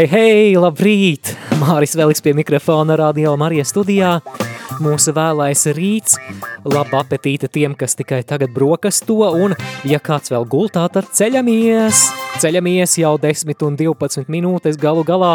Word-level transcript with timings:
Hei, 0.00 0.06
hei, 0.08 0.52
labrīt! 0.56 1.34
Māris 1.60 1.92
Veliks 1.92 2.22
pie 2.24 2.32
mikrofona 2.32 2.94
Radio 2.96 3.34
Marijas 3.36 3.68
studijā. 3.74 4.14
Mūsu 4.80 5.12
vēlais 5.12 5.66
rīts, 5.76 6.16
laba 6.64 7.02
apetīte 7.02 7.50
tiem, 7.52 7.74
kas 7.76 7.98
tikai 7.98 8.22
tagad 8.24 8.54
brokasto, 8.56 9.18
un, 9.28 9.52
ja 9.84 10.00
kāds 10.00 10.32
vēl 10.32 10.48
gultā, 10.48 10.86
tad 10.88 11.12
ceļamies! 11.12 12.00
Ceļamies 12.40 12.96
jau 13.02 13.12
10 13.20 13.66
un 13.68 13.76
12 13.76 14.32
minūtes 14.32 14.80
galu 14.80 15.04
galā. 15.04 15.34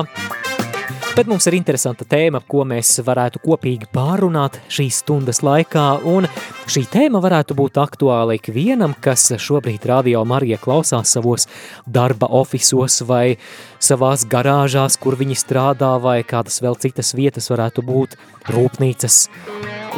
Bet 1.15 1.29
mums 1.31 1.45
ir 1.47 1.55
interesanta 1.55 2.03
tēma, 2.11 2.41
ko 2.43 2.65
mēs 2.67 2.89
varētu 3.07 3.39
kopīgi 3.39 3.87
pārunāt 3.95 4.57
šīs 4.67 4.97
stundas 4.99 5.37
laikā, 5.47 5.83
un 6.11 6.25
šī 6.67 6.81
tēma 6.91 7.21
varētu 7.23 7.55
būt 7.55 7.77
aktuāla 7.79 8.35
ikvienam, 8.35 8.91
kas 8.99 9.29
šobrīd 9.39 9.87
radio 9.87 10.25
Marija 10.27 10.57
klausās 10.59 11.13
savos 11.15 11.47
darba 11.87 12.27
ofisos 12.35 12.99
vai 13.07 13.37
savās 13.79 14.25
garāžās, 14.27 14.99
kur 14.99 15.15
viņi 15.15 15.39
strādā, 15.39 15.93
vai 16.03 16.17
kādas 16.27 16.59
vēl 16.65 16.75
citas 16.83 17.13
vietas 17.15 17.47
varētu 17.53 17.85
būt, 17.87 18.17
rūpnīcas, 18.51 19.21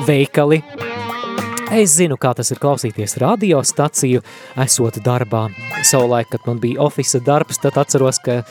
veikali. 0.05 0.61
Es 1.73 1.97
zinu, 1.97 2.20
kā 2.22 2.36
tas 2.38 2.53
ir 2.53 2.61
klausīties 2.61 3.17
radiostaciju, 3.25 4.22
esot 4.67 5.02
darbā. 5.02 5.47
Savulaik, 5.81 6.30
kad 6.36 6.45
man 6.45 6.61
bija 6.61 6.86
ofisa 6.86 7.17
darbs, 7.25 7.58
tad 7.66 7.81
atceros, 7.81 8.22
ka 8.22 8.44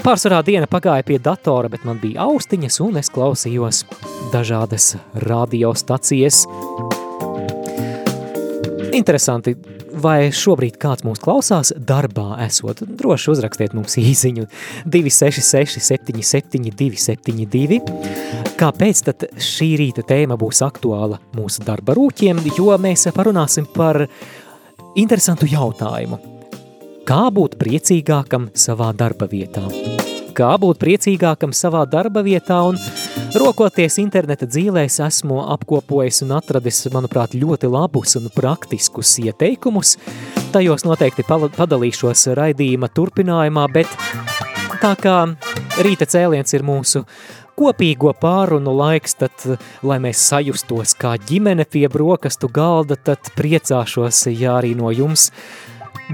Pārsvarā 0.00 0.38
diena 0.40 0.64
pagāja 0.64 1.04
pie 1.04 1.18
datora, 1.20 1.68
bet 1.68 1.82
man 1.84 1.98
bija 2.00 2.24
austiņas 2.24 2.78
un 2.80 2.96
es 2.96 3.10
klausījos 3.12 3.82
dažādas 4.32 4.94
radiostacijas. 5.26 6.38
Interesanti, 8.96 9.52
vai 10.00 10.30
šobrīd 10.32 10.78
kāds 10.80 11.04
mūs 11.04 11.20
klausās 11.20 11.74
darbā 11.76 12.38
esot? 12.46 12.80
Droši 12.80 13.30
uzrakstiet 13.34 13.76
mums 13.76 13.98
īziņu 14.00 14.48
266 14.88 15.84
77 15.90 16.72
272. 16.80 17.82
Kāpēc 18.56 19.04
tad 19.04 19.28
šī 19.36 19.70
rīta 19.84 20.08
tēma 20.08 20.40
būs 20.40 20.64
aktuāla 20.64 21.20
mūsu 21.36 21.68
darba 21.68 22.00
rūķiem? 22.00 22.40
Jo 22.56 22.72
mēs 22.80 23.04
parunāsim 23.12 23.68
par 23.76 24.06
interesantu 24.96 25.52
jautājumu– 25.52 26.24
Kā 27.08 27.30
būt 27.32 27.54
priecīgākam 27.60 28.50
savā 28.52 28.90
darba 28.96 29.26
vietā? 29.30 29.62
Kā 30.36 30.50
būt 30.60 30.78
priecīgākam 30.82 31.54
savā 31.56 31.82
darba 31.88 32.22
vietā 32.26 32.58
un 32.68 32.76
rokoties 33.40 33.96
interneta 34.02 34.46
dzīvēs 34.48 35.00
esmu 35.06 35.40
apkopojis 35.54 36.20
un 36.26 36.36
atradis, 36.36 36.82
manuprāt, 36.92 37.34
ļoti 37.34 37.70
labus 37.72 38.18
un 38.20 38.28
praktiskus 38.34 39.14
ieteikumus. 39.24 39.96
Tajos 40.52 40.84
noteikti 40.84 41.24
padalīšos 41.26 42.26
raidījuma 42.36 42.92
turpinājumā, 42.92 43.66
bet 43.72 43.90
tā 44.84 44.92
kā 45.00 45.16
rīta 45.80 46.08
cēliens 46.10 46.52
ir 46.56 46.66
mūsu 46.68 47.04
kopīgo 47.60 48.12
pārunu 48.16 48.72
laiks, 48.76 49.16
tad, 49.20 49.48
lai 49.84 49.98
mēs 50.04 50.22
sajustos 50.30 50.94
kā 51.00 51.16
ģimene 51.28 51.66
pie 51.68 51.86
brokastu 51.92 52.48
galda, 52.52 52.96
tad 52.96 53.32
priecāšos, 53.36 54.26
ja 54.32 54.56
arī 54.60 54.76
no 54.78 54.92
jums 54.94 55.30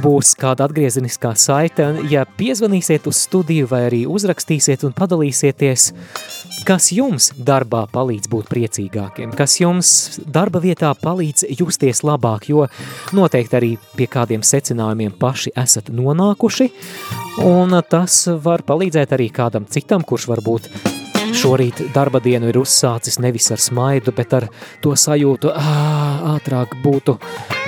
būs 0.03 0.35
kāda 0.39 0.67
atgriezeniskā 0.67 1.33
saite, 1.39 1.89
ja 2.11 2.25
piezvanīsiet 2.39 3.07
uz 3.09 3.21
studiju 3.27 3.69
vai 3.71 3.87
arī 3.89 4.03
uzrakstīsiet 4.11 4.85
un 4.87 4.95
padalīsieties, 4.97 5.87
kas 6.67 6.91
jums 6.95 7.31
darbā 7.37 7.85
palīdz 7.93 8.31
būt 8.33 8.51
priecīgākiem, 8.51 9.33
kas 9.37 9.59
jums 9.61 9.93
darba 10.27 10.61
vietā 10.65 10.93
palīdz 11.01 11.47
justies 11.61 12.03
labāk, 12.07 12.49
jo 12.51 12.67
noteikti 13.17 13.59
arī 13.59 13.73
pie 13.97 14.09
kādiem 14.11 14.45
secinājumiem 14.47 15.15
paši 15.21 15.55
esat 15.57 15.93
nonākuši, 15.95 16.71
un 17.47 17.81
tas 17.89 18.25
var 18.43 18.67
palīdzēt 18.67 19.17
arī 19.17 19.31
kādam 19.35 19.69
citam, 19.71 20.05
kurš 20.07 20.29
varbūt 20.33 20.71
šorīt 21.37 21.89
darba 21.95 22.21
dienu 22.23 22.51
ir 22.51 22.59
uzsācis 22.61 23.19
nevis 23.23 23.51
ar 23.55 23.63
smaidu, 23.63 24.15
bet 24.17 24.35
ar 24.39 24.49
to 24.85 24.95
sajūtu, 24.97 25.53
ā, 25.53 25.79
ātrāk 26.37 26.77
būtu 26.85 27.19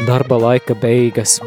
darba 0.06 0.40
laika 0.48 0.78
beigas. 0.78 1.38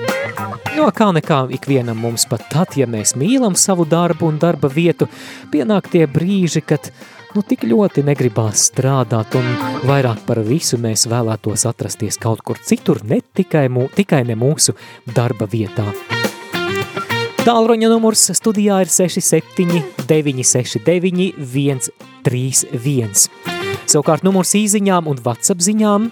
Jo 0.75 0.88
kā 0.96 1.09
nekā 1.16 1.44
ikvienam 1.58 2.00
mums 2.02 2.25
pat 2.30 2.46
tad, 2.52 2.75
ja 2.80 2.88
mēs 2.90 3.16
mīlam 3.19 3.58
savu 3.59 3.86
darbu 3.90 4.30
un 4.31 4.40
darba 4.42 4.69
vietu, 4.72 5.08
pienāk 5.52 5.90
tie 5.92 6.06
brīži, 6.08 6.64
kad 6.66 6.92
nu 7.36 7.44
tik 7.47 7.66
ļoti 7.68 8.03
negribās 8.08 8.68
strādāt 8.72 9.36
un 9.40 9.47
vairāk 9.88 10.24
par 10.28 10.42
visu 10.47 10.80
mēs 10.81 11.08
vēlētos 11.12 11.68
atrasties 11.69 12.19
kaut 12.22 12.44
kur 12.46 12.59
citur, 12.59 13.02
ne 13.03 13.22
tikai, 13.22 13.68
mū, 13.72 13.88
tikai 13.96 14.24
ne 14.28 14.38
mūsu 14.40 14.75
darba 15.16 15.47
vietā. 15.52 15.88
Tālruņa 17.42 17.88
numurs 17.90 18.28
studijā 18.38 18.84
ir 18.84 18.92
67 18.94 19.81
969 20.06 21.31
131. 21.42 23.30
Savukārt 23.90 24.24
numurs 24.24 24.53
īziņām 24.56 25.09
un 25.09 25.22
WhatsApp 25.25 25.63
ziņām 25.66 26.12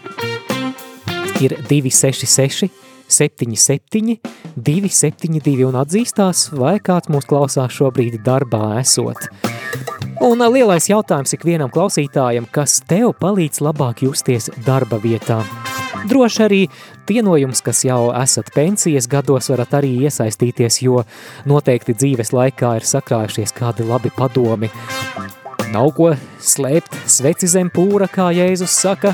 ir 1.45 1.55
266 1.69 2.88
77, 3.09 4.19
272 4.55 5.67
un 5.67 5.79
atzīstās, 5.81 6.49
vai 6.55 6.77
kāds 6.83 7.11
mūs 7.11 7.27
klausās 7.29 7.73
šobrīd 7.75 8.21
darbā 8.25 8.79
esot. 8.79 9.29
Un 10.23 10.43
lielais 10.51 10.89
jautājums 10.89 11.33
ikvienam 11.35 11.71
klausītājam, 11.71 12.47
kas 12.51 12.81
tev 12.87 13.13
palīdz 13.21 13.61
labāk 13.63 14.03
justies 14.03 14.49
darba 14.65 14.99
vietā. 14.99 15.39
Droši 16.07 16.43
arī 16.45 16.59
tie 17.07 17.21
no 17.25 17.35
jums, 17.39 17.61
kas 17.63 17.81
jau 17.83 18.09
esat 18.15 18.51
pensijas 18.55 19.07
gados, 19.11 19.49
varat 19.51 19.73
arī 19.79 19.93
iesaistīties, 20.05 20.81
jo 20.85 21.03
noteikti 21.49 21.95
dzīves 21.97 22.31
laikā 22.35 22.75
ir 22.79 22.87
sakrājušies 22.87 23.55
kādi 23.55 23.87
labi 23.87 24.11
padomi. 24.15 24.71
Nav 25.73 25.91
ko 25.97 26.13
slēpt 26.41 26.95
sveci 27.09 27.49
zem 27.51 27.71
pūra, 27.73 28.07
kā 28.11 28.29
Jēzus 28.33 28.73
saka, 28.73 29.13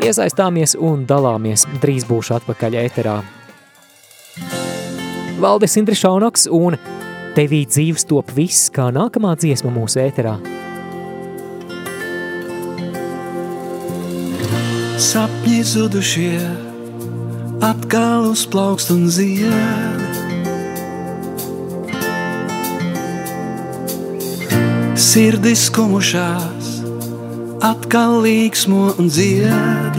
Iesaistāmies 0.00 0.72
un 0.80 1.02
dalāmies. 1.04 1.66
Drīz 1.82 2.06
būšu 2.08 2.38
atpakaļ 2.38 2.76
ēterā. 2.86 3.18
Valdis 5.40 5.76
Indri 5.80 5.96
Šaunoks 5.96 6.46
un 6.52 6.76
Tevī 7.36 7.60
dzīves 7.68 8.08
top 8.10 8.32
viss, 8.34 8.70
kā 8.74 8.88
nākamā 8.90 9.36
dziesma 9.38 9.70
mūsu 9.70 10.00
ēterā. 10.02 10.34
Sapņi 15.00 15.60
zudušie 15.64 16.40
atkal 17.64 18.32
uzplaukst 18.32 18.90
un 18.92 19.06
zied. 19.14 20.02
Sirdis 25.00 25.68
kumušās 25.72 26.59
atkal 27.60 28.22
līksmo 28.24 28.94
un 28.98 29.08
dzied. 29.12 29.98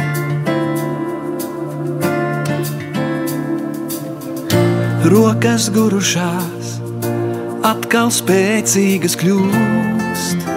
Rokas 5.12 5.68
gurušās, 5.74 6.72
atkal 7.68 8.10
spēcīgas 8.14 9.18
kļūst. 9.22 10.48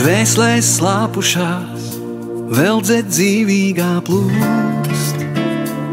Dvēselēs 0.00 0.74
slāpušās, 0.78 1.88
vēl 2.56 2.82
dzed 2.86 3.12
dzīvīgā 3.12 3.92
plūst. 4.08 5.26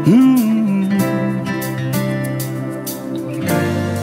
Mm. 0.08 0.47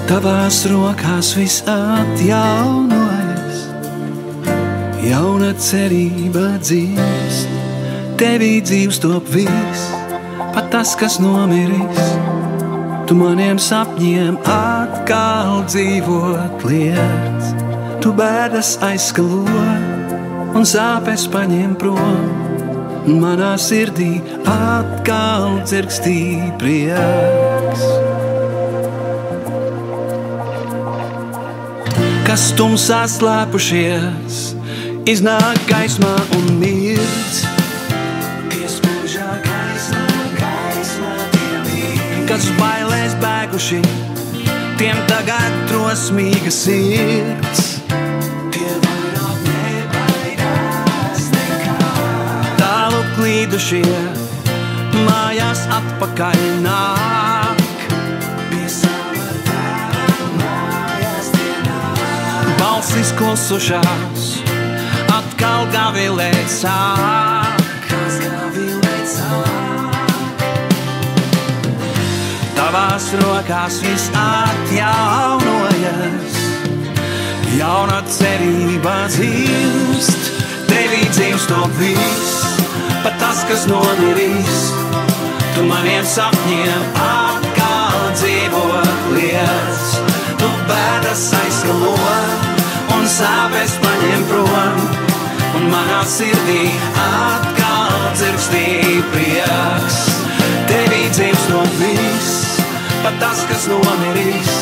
Tavās 0.05 0.59
rokās 0.69 1.31
viss 1.33 1.63
atjaunojas, 1.65 3.63
jauna 5.01 5.49
cerība 5.57 6.43
dzīvst, 6.61 7.55
tevī 8.21 8.51
dzīvs 8.61 9.01
top 9.01 9.25
viss, 9.33 9.87
pat 10.53 10.69
tas, 10.75 10.93
kas 10.99 11.17
nomiris. 11.17 12.05
tu 13.09 13.17
maniem 13.17 13.57
sapņiem 13.57 14.37
atkal 14.45 15.65
dzīvot 15.65 16.63
liec. 16.69 17.51
Tu 18.01 18.13
bēdas 18.13 18.77
aizskalo 18.85 19.41
un 20.53 20.65
sāpes 20.69 21.25
paņem 21.33 21.73
prom. 21.81 22.25
Manā 23.05 23.55
sirdī 23.57 24.21
atkal 24.45 25.63
dzirkstī 25.65 26.19
prieks. 26.61 28.04
Kas 32.35 32.49
tumsā 32.51 32.97
slēpušies, 33.07 34.37
iznāk 35.07 35.59
gaismā 35.69 36.09
un 36.35 36.49
mirdz. 36.59 37.37
Kas 42.27 42.49
bailēs 42.57 43.15
bēguši, 43.21 43.79
tiem 44.81 44.99
tagad 45.07 45.55
drosmīga 45.69 46.51
sirds. 46.51 47.63
Tālu 52.59 52.99
klīdušie, 53.15 53.87
mājās 55.07 55.63
atpakaļ 55.79 56.45
nāk. 56.67 57.34
Balsis 62.95 63.11
klusušās, 63.19 64.21
atkal 65.11 65.65
gavilēt 65.67 66.47
sāk. 66.47 67.59
Tavās 72.55 73.09
rokās 73.19 73.81
viss 73.83 74.07
atjaunojas, 74.15 75.83
jauna 77.57 77.99
cerība 78.15 78.95
dzimst, 79.11 80.31
tevī 80.71 81.03
dzimst 81.11 81.51
to 81.51 81.67
viss, 81.75 82.47
pat 83.03 83.19
tas, 83.19 83.43
kas 83.51 83.67
nomirīs. 83.67 84.71
Tu 85.51 85.67
maniem 85.67 86.07
sapņiem 86.15 86.89
atkal 87.03 88.09
dzīvot 88.15 89.15
liec, 89.19 89.95
tu 90.39 90.47
bēdas 90.71 91.31
aizskalo 91.43 92.44
un 93.05 93.11
sāpes 93.13 93.73
paņem 93.83 94.23
prom, 94.25 94.77
un 95.59 95.65
manā 95.69 95.99
sirdī 96.09 96.71
atkal 96.97 97.91
dzirkstī 98.17 98.63
prieks. 99.13 99.99
Tevī 100.65 101.03
dzimst 101.13 101.51
no 101.51 101.61
viss, 101.77 102.57
pat 103.03 103.19
tas, 103.21 103.43
kas 103.51 103.67
nomirīs. 103.69 104.55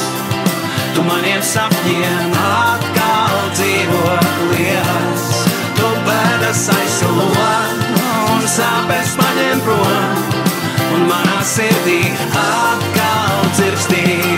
Tu 0.91 1.05
maniem 1.07 1.39
sapņiem 1.53 2.35
atkal 2.41 3.39
dzīvot 3.55 4.43
liels. 4.51 5.25
Tu 5.79 5.95
bēdas 6.09 6.67
aizsalo 6.75 7.31
un 8.35 8.43
sāpes 8.57 9.15
paņem 9.21 9.63
prom, 9.63 10.23
un 10.97 11.07
manā 11.13 11.39
sirdī 11.47 12.01
atkal 12.43 13.51
dzirkstī 13.55 14.03
prieks. 14.03 14.32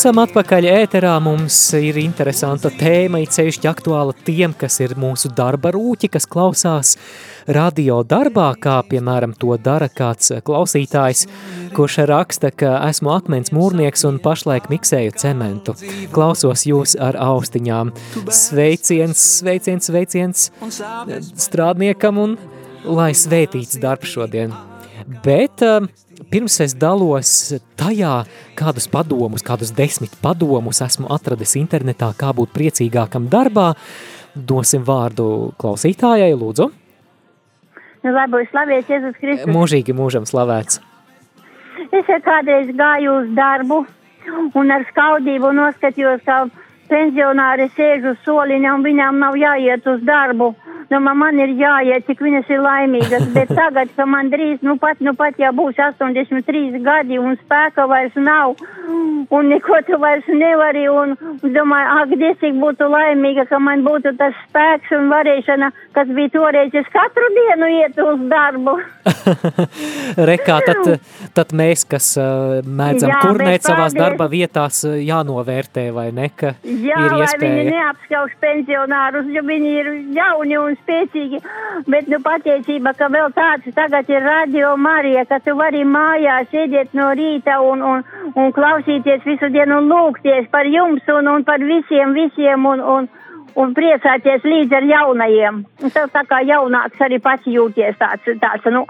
Esam 0.00 0.16
atpakaļ 0.16 0.64
ēterā, 0.64 1.10
mums 1.20 1.54
ir 1.76 1.98
interesanta 2.00 2.70
tēma, 2.72 3.18
it 3.20 3.34
sevišķi 3.36 3.68
aktuāla 3.68 4.14
tiem, 4.24 4.54
kas 4.56 4.78
ir 4.80 4.94
mūsu 4.96 5.28
darba 5.36 5.74
rūķi, 5.76 6.08
kas 6.14 6.24
klausās 6.24 6.94
radio 7.44 7.98
darbā, 8.08 8.46
kā 8.56 8.78
piemēram 8.88 9.34
to 9.36 9.52
dara 9.60 9.90
kāds 9.92 10.32
klausītājs, 10.46 11.26
kurš 11.76 11.98
raksta, 12.08 12.48
ka 12.48 12.78
esmu 12.88 13.12
akmens 13.12 13.52
mūrnieks 13.52 14.08
un 14.08 14.16
pašlaik 14.24 14.72
miksēju 14.72 15.18
cementu. 15.20 15.76
Klausos 16.16 16.64
jūs 16.64 16.96
ar 16.96 17.20
austiņām. 17.20 17.92
Sveiciens, 18.32 19.20
sveiciens, 19.42 19.92
sveiciens 19.92 20.48
strādniekam 21.44 22.24
un 22.24 22.38
lai 22.88 23.12
svētīts 23.12 23.76
darbs 23.84 24.16
šodien. 24.16 24.56
Bet 25.20 25.60
uh, 25.60 25.84
pirms 26.30 26.60
es 26.64 26.74
dalos 26.78 27.32
tajā, 27.80 28.14
kādus 28.58 28.88
padomus, 28.90 29.44
kādus 29.46 29.72
desmit 29.76 30.14
padomus 30.22 30.82
esmu 30.86 31.10
atradis 31.14 31.56
internetā, 31.60 32.12
kā 32.18 32.32
būt 32.36 32.54
priecīgākam 32.56 33.28
darbā, 33.32 33.72
dosim 34.34 34.84
vārdu 34.86 35.50
klausītājai, 35.60 36.32
lūdzu. 36.38 36.70
Nu, 38.00 38.14
labi, 38.16 38.46
slavēts 38.48 38.88
Jēzus 38.88 39.18
Kristus. 39.20 39.50
Mūžīgi 39.52 39.96
mūžam 39.96 40.24
slavēts. 40.28 40.80
Es 41.90 42.08
kādreiz 42.24 42.70
gāju 42.76 43.20
uz 43.20 43.30
darbu 43.36 43.82
un 44.56 44.72
ar 44.72 44.84
skaudību 44.90 45.52
noskatījos, 45.56 46.22
ka 46.24 46.44
pensionāri 46.90 47.68
sēž 47.76 48.10
uz 48.12 48.20
soliņa 48.24 48.74
un 48.76 48.84
viņām 48.86 49.20
nav 49.22 49.38
jāiet 49.40 49.86
uz 49.90 50.02
darbu. 50.06 50.52
Nu, 50.90 50.98
man, 50.98 51.20
man 51.22 51.38
ir 51.38 51.52
jāiet, 51.54 52.02
cik 52.08 52.18
viņas 52.24 52.48
ir 52.50 52.62
laimīgas, 52.64 53.28
bet 53.30 53.52
tagad, 53.60 53.92
ka 53.94 54.06
man 54.10 54.26
drīz, 54.32 54.58
nu 54.66 54.74
pat, 54.82 54.98
nu 55.06 55.12
pat, 55.14 55.36
ja 55.38 55.52
būs 55.54 55.78
83 55.78 56.80
gadi 56.82 57.18
un 57.20 57.36
spēka 57.44 57.84
vairs 57.86 58.16
nav, 58.18 58.56
un 59.30 59.50
neko 59.52 59.78
tu 59.86 60.00
vairs 60.02 60.26
nevari, 60.26 60.88
un 60.90 61.14
domāju, 61.44 61.92
ak, 62.00 62.14
Dievs, 62.20 62.40
cik 62.42 62.58
būtu 62.58 62.88
laimīga, 62.90 63.44
ka 63.46 63.60
man 63.62 63.84
būtu 63.86 64.16
tas 64.18 64.34
spēks 64.48 64.90
un 64.98 65.06
varēšana, 65.12 65.68
kas 65.94 66.10
bija 66.16 66.32
toreiz, 66.34 66.74
es 66.74 66.90
katru 66.90 67.30
dienu 67.38 67.70
iet 67.76 68.02
uz 68.02 68.26
darbu. 68.32 68.74
Rekā, 70.30 70.58
tad, 70.66 70.90
tad 71.38 71.54
mēs, 71.54 71.86
kas 71.86 72.10
uh, 72.18 72.58
mēdzam 72.66 73.14
Jā, 73.14 73.20
kurnēt 73.22 73.68
savās 73.68 73.94
darba 73.94 74.26
vietās, 74.32 74.82
jānovērtē, 74.82 75.86
vai 75.94 76.08
ne, 76.18 76.32
ka 76.34 76.56
Jā, 76.66 76.98
ir 77.06 77.14
lai 77.14 77.30
viņi 77.30 77.30
iespēja. 77.30 77.70
neapskauž 77.78 78.36
pensionārus, 78.42 79.30
jo 79.30 79.46
viņi 79.46 79.74
ir 79.84 79.94
jauni 80.18 80.58
un 80.58 80.79
spēcīgi. 80.80 81.40
Bet, 81.86 82.08
nu, 82.10 82.20
pateicība, 82.24 82.92
ka 82.98 83.08
vēl 83.12 83.30
tāds 83.36 83.70
tagad 83.76 84.10
ir 84.10 84.24
radio 84.26 84.74
Marija, 84.76 85.24
ka 85.28 85.40
tu 85.44 85.54
vari 85.58 85.84
mājās 85.84 86.50
sēdēt 86.52 86.96
no 86.98 87.10
rīta 87.16 87.60
un, 87.64 87.82
un, 87.82 88.04
un 88.34 88.52
klausīties 88.56 89.24
visu 89.24 89.48
dienu 89.54 89.80
un 89.80 89.90
lūgties 89.92 90.50
par 90.50 90.68
jums 90.68 91.06
un, 91.14 91.28
un 91.28 91.44
par 91.44 91.62
visiem, 91.64 92.12
visiem 92.16 92.66
un, 92.66 92.80
un, 92.80 93.08
un 93.08 93.10
priecāties 93.54 94.44
līdz 94.44 94.76
ar 94.78 94.86
jaunajiem. 94.88 95.60
Un 95.82 95.92
tev 95.94 96.10
tā 96.14 96.22
kā 96.28 96.40
jaunāks 96.46 97.00
arī 97.04 97.18
pats 97.22 97.46
jūties 97.48 97.98
tāds, 98.00 98.28
tāds, 98.42 98.68
nu. 98.72 98.84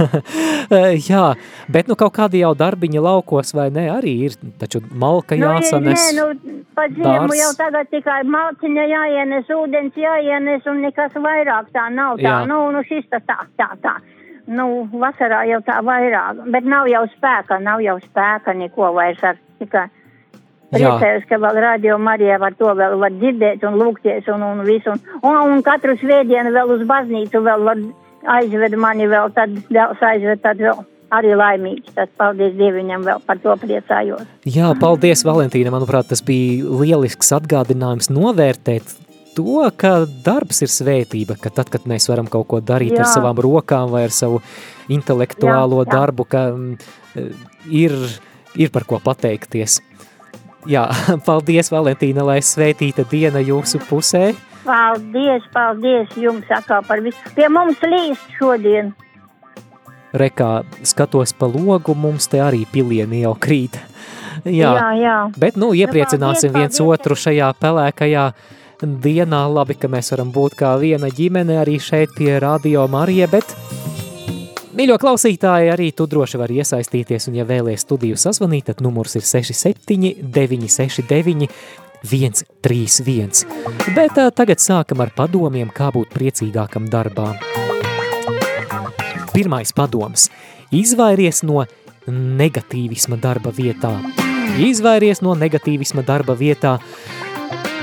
Jā, 1.10 1.24
bet 1.72 1.90
nu 1.90 1.96
kaut 1.98 2.14
kādi 2.16 2.42
jau 2.42 2.52
darbiņi 2.58 3.02
laukos 3.02 3.54
vai 3.56 3.68
ne, 3.74 3.88
arī 3.92 4.14
ir, 4.28 4.38
taču 4.60 4.82
malka 4.90 5.36
Nu, 5.36 5.48
jāsanes. 5.48 6.06
Nē, 6.12 6.22
nu, 6.22 6.64
pa 6.76 6.88
ziemu 6.92 7.36
jau 7.38 7.52
tagad 7.58 7.90
tikai 7.92 8.22
malciņa 8.28 8.88
jāienes, 8.90 9.52
ūdens 9.52 9.98
jāienes 9.98 10.66
un 10.70 10.82
nekas 10.86 11.16
vairāk 11.16 11.72
tā 11.74 11.88
nav 11.92 12.20
tā. 12.20 12.28
Jā. 12.28 12.42
Nu, 12.50 12.64
nu 12.74 12.84
šis 12.88 13.08
tas 13.10 13.24
tā, 13.28 13.38
tā, 13.60 13.72
tā. 13.82 13.96
Nu, 14.50 14.84
vasarā 14.92 15.44
jau 15.46 15.60
tā 15.62 15.78
vairāk, 15.86 16.44
bet 16.50 16.66
nav 16.66 16.88
jau 16.90 17.04
spēka, 17.14 17.60
nav 17.62 17.82
jau 17.84 17.98
spēka 18.02 18.54
neko 18.58 18.90
vairs 18.96 19.22
ar 19.22 19.38
tikai. 19.62 19.88
Priecājos, 20.72 21.26
ka 21.28 21.36
vēl 21.42 21.58
radio 21.60 21.98
Marijā 22.00 22.38
var 22.40 22.54
to 22.56 22.70
vēl 22.78 22.96
var 23.00 23.12
dzirdēt 23.18 23.64
un 23.68 23.76
lūgties 23.80 24.28
un, 24.32 24.44
un 24.46 24.62
visu. 24.64 24.94
Un, 24.94 25.02
un, 25.20 25.56
un 25.56 25.66
katru 25.66 25.98
svētdienu 26.00 26.54
vēl 26.54 26.72
uz 26.78 26.86
baznīcu 26.88 27.42
vēl 27.44 27.66
var 27.68 27.82
aizved 28.38 28.78
mani 28.80 29.08
vēl, 29.10 29.32
tad 29.36 29.52
dēls 29.68 30.00
aizved, 30.08 30.40
tad 30.44 30.62
vēl 30.62 30.80
arī 31.12 31.36
laimīgs. 31.36 31.92
Tas 31.96 32.10
paldies 32.16 32.56
Dieviņam 32.56 33.04
vēl 33.04 33.22
par 33.26 33.40
to 33.42 33.54
priecājos. 33.60 34.24
Jā, 34.48 34.72
paldies, 34.80 35.26
Valentīna. 35.28 35.74
Manuprāt, 35.74 36.08
tas 36.12 36.24
bija 36.24 36.64
lielisks 36.80 37.34
atgādinājums 37.36 38.08
novērtēt 38.12 38.96
to, 39.36 39.60
ka 39.76 39.94
darbs 40.24 40.62
ir 40.64 40.72
svētība, 40.72 41.36
ka 41.40 41.52
tad, 41.54 41.70
kad 41.72 41.86
mēs 41.88 42.08
varam 42.10 42.28
kaut 42.32 42.48
ko 42.50 42.60
darīt 42.64 42.96
jā. 42.96 43.04
ar 43.04 43.12
savām 43.12 43.40
rokām 43.44 43.92
vai 43.92 44.06
ar 44.08 44.14
savu 44.14 44.42
intelektuālo 44.92 45.82
jā, 45.82 45.86
jā. 45.86 45.92
darbu, 45.94 46.28
ka 46.28 46.44
mm, 46.52 46.92
ir, 47.72 47.96
ir 48.60 48.72
par 48.74 48.88
ko 48.88 49.00
pateikties. 49.04 49.80
Jā, 50.70 50.86
paldies, 51.26 51.70
Valentīna, 51.72 52.24
lai 52.26 52.40
svētīta 52.44 53.04
diena 53.10 53.42
jūsu 53.42 53.80
pusē. 53.88 54.32
Paldies, 54.62 55.46
paldies 55.54 56.12
jums 56.18 56.50
atkal 56.54 56.84
par 56.86 57.02
visu. 57.02 57.18
Pie 57.34 57.48
mums 57.50 57.82
līst 57.82 58.36
šodien. 58.38 58.92
Rekā 60.12 60.62
skatos 60.86 61.32
pa 61.32 61.48
logu, 61.48 61.96
mums 61.96 62.28
te 62.30 62.42
arī 62.44 62.66
pilieni 62.70 63.24
jau 63.24 63.32
krīt. 63.34 63.80
Jā, 64.44 64.72
jā, 64.74 64.88
jā. 64.98 65.16
bet 65.38 65.56
nu 65.60 65.70
iepriecināsim 65.76 66.50
nu, 66.50 66.54
paldies, 66.54 66.58
viens 66.58 66.78
paldies. 66.78 67.00
otru 67.00 67.16
šajā 67.18 67.52
pelēkajā 67.62 68.26
dienā. 68.82 69.42
Labi, 69.50 69.78
ka 69.78 69.90
mēs 69.90 70.12
varam 70.14 70.32
būt 70.34 70.58
kā 70.58 70.74
viena 70.82 71.10
ģimene 71.10 71.60
arī 71.62 71.78
šeit 71.82 72.14
pie 72.18 72.36
Radio 72.42 72.86
Marija, 72.90 73.30
bet 73.30 73.54
Mīļo 74.72 74.94
klausītāji, 74.96 75.68
arī 75.68 75.90
tu 75.92 76.06
droši 76.08 76.38
vari 76.40 76.62
iesaistīties, 76.62 77.26
un 77.28 77.34
ja 77.36 77.44
vēlies 77.44 77.82
studiju 77.84 78.16
sazvanīt, 78.16 78.70
tad 78.70 78.80
numurs 78.80 79.18
ir 79.18 79.26
67 79.28 80.22
969 80.32 81.48
131. 82.08 83.44
Bet 83.92 84.16
tā, 84.16 84.30
tagad 84.32 84.62
sākam 84.64 85.04
ar 85.04 85.12
padomiem, 85.14 85.68
kā 85.68 85.90
būt 85.92 86.16
priecīgākam 86.16 86.88
darbā. 86.88 87.34
Pirmais 89.34 89.76
padoms– 89.76 90.30
izvairies 90.82 91.42
no 91.44 91.66
negatīvisma 92.08 93.20
darba 93.20 93.52
vietā. 93.52 93.92
Izvairies 94.56 95.20
no 95.20 95.36
negatīvisma 95.36 96.04
darba 96.08 96.32
vietā. 96.36 96.78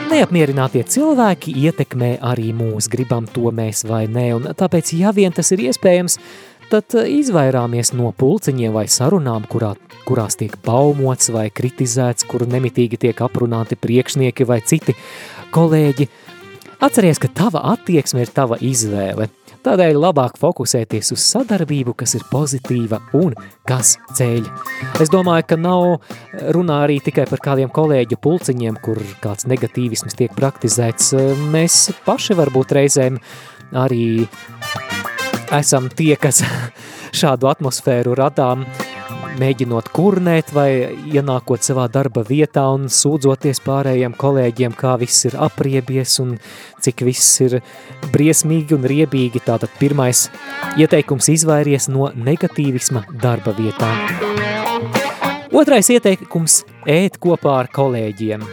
Neapmierinātie 0.09 0.81
cilvēki 0.89 1.53
ietekmē 1.69 2.15
arī 2.25 2.49
mūs, 2.57 2.89
gribam 2.89 3.29
to 3.29 3.53
mēs 3.53 3.85
vai 3.85 4.07
nē, 4.09 4.29
un 4.39 4.47
tāpēc, 4.57 4.95
ja 4.97 5.13
vien 5.13 5.33
tas 5.37 5.53
ir 5.53 5.67
iespējams, 5.69 6.17
tad 6.71 6.95
eh, 6.97 7.09
izvairāmies 7.19 7.93
no 7.97 8.11
pulciņiem 8.17 8.75
vai 8.75 8.85
sarunām, 8.91 9.47
kurā, 9.49 9.73
kurās 10.07 10.39
tiek 10.39 10.55
baumots 10.65 11.31
vai 11.33 11.49
kritizēts, 11.53 12.27
kur 12.29 12.45
nemitīgi 12.49 13.01
tiek 13.07 13.25
aprunāti 13.25 13.79
priekšnieki 13.79 14.47
vai 14.49 14.61
citi 14.65 14.95
kolēģi. 15.55 16.09
Atceries, 16.79 17.19
ka 17.19 17.27
tava 17.35 17.65
attieksme 17.73 18.23
ir 18.23 18.31
tava 18.31 18.55
izvēle. 18.63 19.27
Tādēļ 19.59 19.97
labāk 19.99 20.37
fokusēties 20.39 21.11
uz 21.11 21.23
sadarbību, 21.33 21.91
kas 21.99 22.13
ir 22.15 22.23
pozitīva 22.31 23.01
un 23.19 23.33
kas 23.67 23.97
ceļ. 24.15 24.47
Es 25.03 25.11
domāju, 25.11 25.49
ka 25.49 25.57
nav 25.59 25.97
runā 26.55 26.79
arī 26.85 27.01
tikai 27.03 27.27
par 27.27 27.43
kādiem 27.43 27.73
kolēģu 27.75 28.21
pulciņiem, 28.23 28.79
kur 28.85 29.03
kāds 29.19 29.49
negatīvisms 29.51 30.15
tiek 30.15 30.31
praktizēts. 30.39 31.11
Mēs 31.51 31.89
paši 32.07 32.39
varbūt 32.39 32.77
reizēm 32.79 33.19
arī 33.75 34.05
esam 35.55 35.89
tie, 35.89 36.15
kas 36.19 36.41
šādu 37.19 37.49
atmosfēru 37.49 38.15
radām, 38.17 38.65
mēģinot 39.39 39.89
kurnēt 39.95 40.51
vai 40.53 40.69
ienākot 41.13 41.63
savā 41.63 41.87
darba 41.91 42.23
vietā 42.27 42.65
un 42.73 42.89
sūdzoties 42.91 43.61
pārējiem 43.65 44.15
kolēģiem, 44.19 44.75
kā 44.77 44.95
viss 44.99 45.27
ir 45.29 45.37
apriebies 45.39 46.17
un 46.23 46.35
cik 46.83 47.05
viss 47.07 47.39
ir 47.45 47.59
briesmīgi 48.13 48.75
un 48.77 48.87
riebīgi. 48.89 49.43
Tātad 49.45 49.71
pirmais 49.79 50.27
ieteikums 50.79 51.31
izvairies 51.31 51.89
no 51.91 52.11
negatīvisma 52.15 53.05
darba 53.21 53.55
vietā. 53.57 53.93
Otrais 55.49 55.89
ieteikums– 55.89 56.63
ēt 57.01 57.17
kopā 57.21 57.55
ar 57.63 57.71
kolēģiem. 57.73 58.43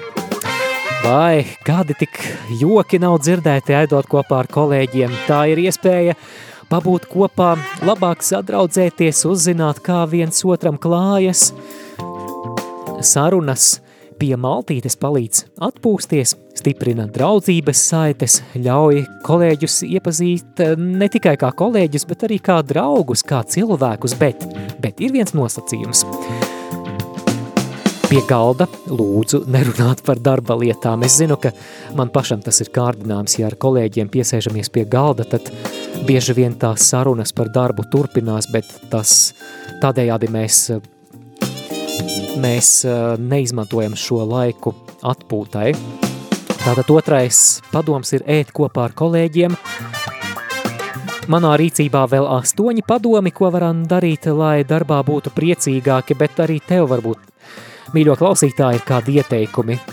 Vai 1.05 1.45
kādi 1.63 1.95
tik 2.01 2.17
joki 2.59 2.99
nav 2.99 3.21
dzirdēti 3.23 3.77
ēdot 3.77 4.09
kopā 4.11 4.41
ar 4.43 4.49
kolēģiem? 4.51 5.13
Tā 5.29 5.45
ir 5.53 5.61
iespēja 5.67 6.17
pabūt 6.71 7.09
kopā, 7.11 7.55
labāk 7.87 8.25
sadraudzēties, 8.27 9.25
uzzināt, 9.29 9.83
kā 9.85 10.05
viens 10.11 10.45
otram 10.47 10.79
klājas. 10.81 11.51
Sarunas 13.05 13.77
pie 14.21 14.33
maltītes 14.41 14.97
palīdz 15.01 15.45
atpūsties, 15.67 16.35
stiprina 16.57 17.07
draudzības 17.13 17.85
saites, 17.91 18.41
ļauj 18.57 19.05
kolēģus 19.27 19.83
iepazīt 19.91 20.65
eh, 20.65 20.75
ne 20.81 21.11
tikai 21.13 21.37
kā 21.41 21.53
kolēģus, 21.57 22.09
bet 22.09 22.27
arī 22.29 22.41
kā 22.41 22.63
draugus, 22.67 23.25
kā 23.27 23.45
cilvēkus, 23.45 24.17
bet, 24.21 24.49
bet 24.83 25.05
ir 25.05 25.17
viens 25.17 25.37
nosacījums. 25.37 26.07
Pie 28.07 28.21
galda 28.23 28.69
lūdzu 28.87 29.41
nerunāt 29.51 30.05
par 30.07 30.21
darba 30.23 30.55
lietām. 30.55 31.03
Es 31.03 31.17
zinu, 31.19 31.35
ka 31.43 31.51
man 31.99 32.13
pašam 32.15 32.39
tas 32.45 32.61
ir 32.63 32.71
kārdinājums, 32.71 33.35
ja 33.41 33.49
ar 33.49 33.57
kolēģiem 33.59 34.13
piesēžamies 34.13 34.71
pie 34.71 34.85
galda, 34.87 35.27
tad 35.27 35.51
bieži 36.07 36.37
vien 36.39 36.55
tās 36.55 36.87
sarunas 36.87 37.35
par 37.35 37.51
darbu 37.51 37.89
turpinās, 37.91 38.47
bet 38.55 38.71
tas 38.93 39.33
tādējādi 39.83 40.31
mēs, 40.31 40.61
mēs 42.47 42.71
neizmantojam 43.19 43.99
šo 43.99 44.23
laiku 44.23 44.77
atpūtai. 45.03 45.73
Tātad 46.63 46.95
otrais 46.95 47.45
padoms 47.75 48.15
ir 48.15 48.23
ēt 48.39 48.55
kopā 48.55 48.87
ar 48.87 48.95
kolēģiem. 48.95 49.59
Manā 51.27 51.57
rīcībā 51.59 52.07
vēl 52.07 52.31
astoņi 52.39 52.87
padomi, 52.87 53.35
ko 53.35 53.51
varam 53.51 53.83
darīt, 53.91 54.31
lai 54.31 54.61
darbā 54.63 55.03
būtu 55.03 55.35
priecīgāki, 55.35 56.15
bet 56.15 56.39
arī 56.45 56.61
tev 56.63 56.87
varbūt, 56.93 57.33
mīļo 57.95 58.19
klausītāji, 58.19 58.81
ir 58.81 58.89
kādi 58.89 59.21
ieteikumi– 59.21 59.79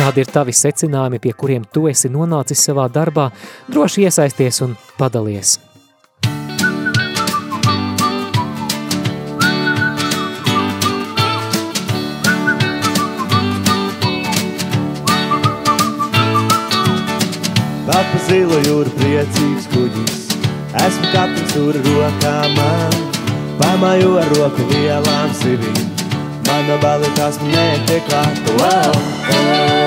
Kādi 0.00 0.22
ir 0.24 0.30
tavi 0.32 0.52
secinājumi, 0.56 1.18
pie 1.20 1.34
kuriem 1.36 1.64
tu 1.74 1.82
esi 1.90 2.08
nonācis 2.08 2.62
savā 2.64 2.86
darbā, 2.88 3.26
droši 3.68 4.06
iesaisties 4.06 4.62
un 4.64 4.72
padalies. 4.96 5.58
Vēl 17.90 18.04
pa 18.08 18.24
zilo 18.30 18.64
jūru 18.70 18.96
priecīgs 18.96 19.68
kuģis, 19.76 20.26
esmu 20.86 21.12
kapteinis 21.12 21.52
tur 21.52 21.82
rokā 21.90 22.36
man, 22.56 23.00
pamāju 23.60 24.16
ar 24.24 24.36
roku 24.38 24.72
vielām 24.72 25.34
sivīm, 25.44 25.99
mana 26.50 26.78
balva 26.82 27.10
tās 27.18 27.38
man 27.42 27.54
netiek 27.54 28.08
klāt. 28.10 28.42
Wow, 28.58 28.98
wow. 29.30 29.79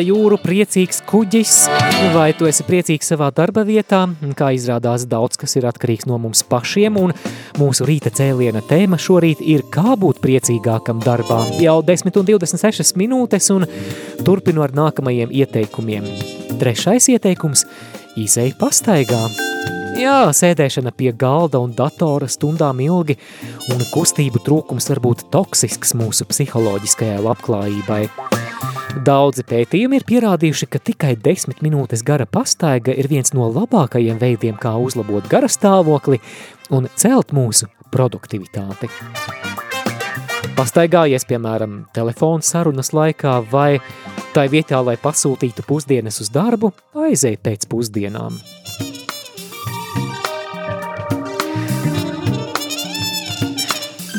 Pa 0.00 0.04
jūru 0.06 0.38
priecīgs 0.40 1.02
kuģis, 1.04 1.54
vai 2.14 2.30
tu 2.32 2.46
esi 2.48 2.64
priecīgs 2.64 3.10
savā 3.12 3.26
darba 3.36 3.66
vietā? 3.68 4.06
Kā 4.38 4.48
izrādās 4.56 5.04
daudz, 5.10 5.36
kas 5.36 5.58
ir 5.60 5.66
atkarīgs 5.68 6.08
no 6.08 6.16
mums 6.22 6.40
pašiem, 6.48 6.96
un 6.96 7.12
mūsu 7.60 7.84
rīta 7.84 8.08
cēliena 8.08 8.64
tēma 8.64 8.96
šorīt 8.96 9.44
ir 9.44 9.66
kā 9.68 9.98
būt 10.00 10.22
priecīgākam 10.24 11.04
darbā. 11.04 11.42
Jau 11.60 11.76
10 11.84 12.16
un 12.16 12.30
26 12.32 12.96
minūtes, 12.96 13.52
un 13.52 13.68
turpinu 14.24 14.64
ar 14.64 14.72
nākamajiem 14.72 15.36
ieteikumiem. 15.42 16.08
Trešais 16.56 17.12
ieteikums– 17.12 17.68
izēj 18.24 18.56
pastaigā. 18.56 19.49
Jā, 20.00 20.30
sēdēšana 20.32 20.94
pie 20.96 21.10
galda 21.12 21.58
un 21.60 21.74
datora 21.76 22.24
stundām 22.30 22.78
ilgi 22.80 23.18
un 23.68 23.82
kustību 23.92 24.40
trūkums 24.46 24.86
var 24.88 25.00
būt 25.04 25.26
toksisks 25.34 25.92
mūsu 25.98 26.24
psiholoģiskajai 26.30 27.18
labklājībai. 27.26 27.98
Daudzi 29.04 29.44
pētījumi 29.44 30.00
ir 30.00 30.06
pierādījuši, 30.08 30.68
ka 30.72 30.80
tikai 30.80 31.12
10 31.20 31.60
minūtes 31.60 32.00
gara 32.06 32.24
pastaiga 32.24 32.94
ir 32.96 33.10
viens 33.12 33.34
no 33.36 33.50
labākajiem 33.52 34.16
veidiem, 34.22 34.56
kā 34.56 34.72
uzlabot 34.80 35.28
gara 35.28 35.50
stāvokli 35.52 36.22
un 36.72 36.88
celt 36.96 37.34
mūsu 37.36 37.68
produktivitāti. 37.92 38.88
Pastaigājies, 40.56 41.28
piemēram, 41.28 41.82
telefona 41.92 42.46
sarunas 42.46 42.94
laikā 42.96 43.36
vai 43.52 43.82
tai 44.32 44.48
vietā, 44.48 44.80
lai 44.80 44.96
pasūtītu 45.00 45.66
pusdienas 45.68 46.22
uz 46.24 46.32
darbu, 46.32 46.72
aizēj 46.96 47.36
pēc 47.44 47.68
pusdienām. 47.68 48.40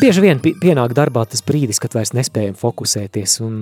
Bieži 0.01 0.21
vien 0.23 0.39
pienāk 0.41 0.95
darbā 0.97 1.27
tas 1.29 1.43
brīdis, 1.45 1.77
kad 1.77 1.93
vairs 1.93 2.09
nespējam 2.17 2.55
fokusēties, 2.57 3.35
un 3.45 3.57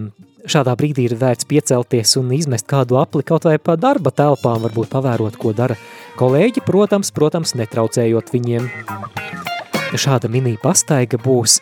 šādā 0.48 0.72
brīdī 0.80 1.10
ir 1.10 1.18
vērts 1.20 1.48
piecelties 1.50 2.14
un 2.16 2.30
izmest 2.32 2.64
kādu 2.70 2.96
apli 3.02 3.26
kaut 3.28 3.44
vai 3.44 3.58
pa 3.60 3.76
darba 3.76 4.14
telpām, 4.16 4.62
varbūt 4.64 4.88
pavērot, 4.94 5.36
ko 5.36 5.52
dara 5.58 5.76
kolēģi, 6.16 6.64
protams, 6.64 7.12
protams, 7.12 7.58
netraucējot 7.60 8.32
viņiem. 8.32 8.70
Šāda 10.00 10.32
mini 10.32 10.56
pastaiga 10.64 11.20
būs 11.20 11.58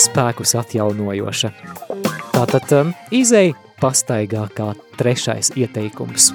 spēkus 0.00 0.56
atjaunojoša. 0.56 1.52
Tātad 2.32 2.74
um, 2.78 2.94
izēj 3.12 3.52
pastaigā 3.82 4.46
kā 4.56 4.70
trešais 4.96 5.52
ieteikums. 5.52 6.32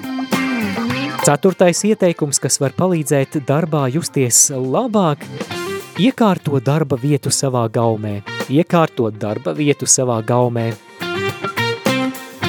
Ceturtais 1.26 1.82
ieteikums, 1.90 2.38
kas 2.38 2.62
var 2.62 2.78
palīdzēt 2.78 3.40
darbā 3.50 3.88
justies 3.98 4.46
labāk– 4.54 5.26
Iekārto 5.94 6.58
darba 6.58 6.96
vietu 6.98 7.30
savā 7.30 7.68
gaumē. 7.70 8.16
Iekārto 8.50 9.12
darba 9.14 9.52
vietu 9.54 9.86
savā 9.86 10.16
gaumē. 10.26 10.72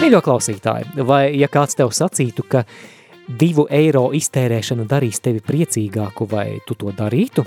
Mīļo 0.02 0.22
klausītāji, 0.26 1.04
vai 1.06 1.28
ja 1.38 1.46
kāds 1.54 1.78
tev 1.78 1.94
sacītu, 1.94 2.42
ka 2.50 2.64
divu 3.30 3.68
eiro 3.70 4.08
iztērēšana 4.18 4.88
darīs 4.90 5.22
tevi 5.22 5.46
priecīgāku, 5.46 6.26
vai 6.32 6.58
tu 6.66 6.74
to 6.74 6.90
darītu? 6.90 7.46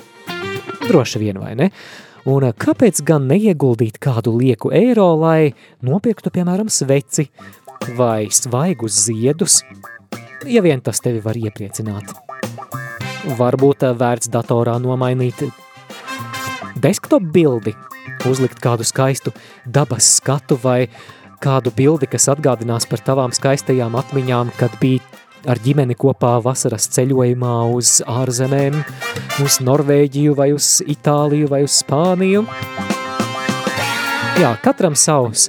Droši 0.87 1.25
vien, 1.25 1.43
vai 1.43 1.57
ne? 1.59 1.71
Un 2.31 2.47
kāpēc 2.55 3.03
gan 3.03 3.27
neieguldīt 3.27 3.99
kādu 3.99 4.39
lieku 4.39 4.71
eiro, 4.71 5.11
lai 5.19 5.51
nopirktu, 5.83 6.31
piemēram, 6.31 6.71
sveci 6.71 7.27
vai 7.99 8.31
svaigus 8.31 9.03
ziedus, 9.09 9.65
ja 10.47 10.63
vien 10.63 10.79
tas 10.79 11.03
tevi 11.03 11.27
var 11.27 11.35
iepriecināt? 11.35 12.15
Varbūt 13.39 13.91
vērts 13.99 14.31
datorā 14.31 14.79
nomainīt 14.79 15.43
desktop 16.83 17.25
bildi, 17.35 17.75
uzlikt 18.29 18.61
kādu 18.65 18.87
skaistu 18.87 19.33
dabas 19.67 20.09
skatu 20.19 20.59
vai 20.63 20.89
kādu 21.43 21.73
bildi, 21.75 22.09
kas 22.11 22.29
atgādinās 22.33 22.89
par 22.91 23.03
tavām 23.07 23.35
skaistajām 23.35 23.97
atmiņām, 23.99 24.53
kad 24.59 24.75
bija 24.81 25.03
ar 25.49 25.61
ģimeni 25.63 25.95
kopā 25.99 26.37
vasaras 26.43 26.89
ceļojumā 26.97 27.55
uz 27.75 27.99
ārzemēm, 28.09 28.81
uz 29.45 29.61
Norvēģiju 29.63 30.35
vai 30.39 30.51
uz 30.57 30.79
Itāliju 30.83 31.51
vai 31.53 31.63
uz 31.67 31.79
Spāniju. 31.83 32.45
Jā, 34.39 34.53
katram 34.63 34.99
savs. 34.99 35.49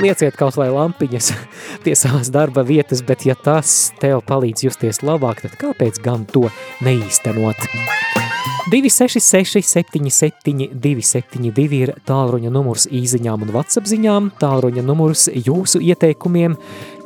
Lieciet 0.00 0.36
kaut 0.38 0.56
vai 0.56 0.68
lampiņas 0.70 1.32
pie 1.84 1.96
savas 1.98 2.30
darba 2.32 2.64
vietas, 2.66 3.02
bet 3.04 3.26
ja 3.28 3.36
tas 3.36 3.90
tev 4.00 4.22
palīdz 4.28 4.68
justies 4.68 5.02
labāk, 5.04 5.44
tad 5.44 5.58
kāpēc 5.60 6.00
gan 6.04 6.28
to 6.30 6.46
neīstenot? 6.86 8.29
266 8.70 9.66
77 9.66 10.68
272 10.78 11.74
ir 11.74 11.90
tālruņa 12.06 12.52
numurs 12.54 12.84
īziņām 12.86 13.42
un 13.42 13.50
vatsapziņām, 13.56 14.28
tālruņa 14.38 14.84
numurs 14.86 15.24
jūsu 15.34 15.80
ieteikumiem, 15.82 16.54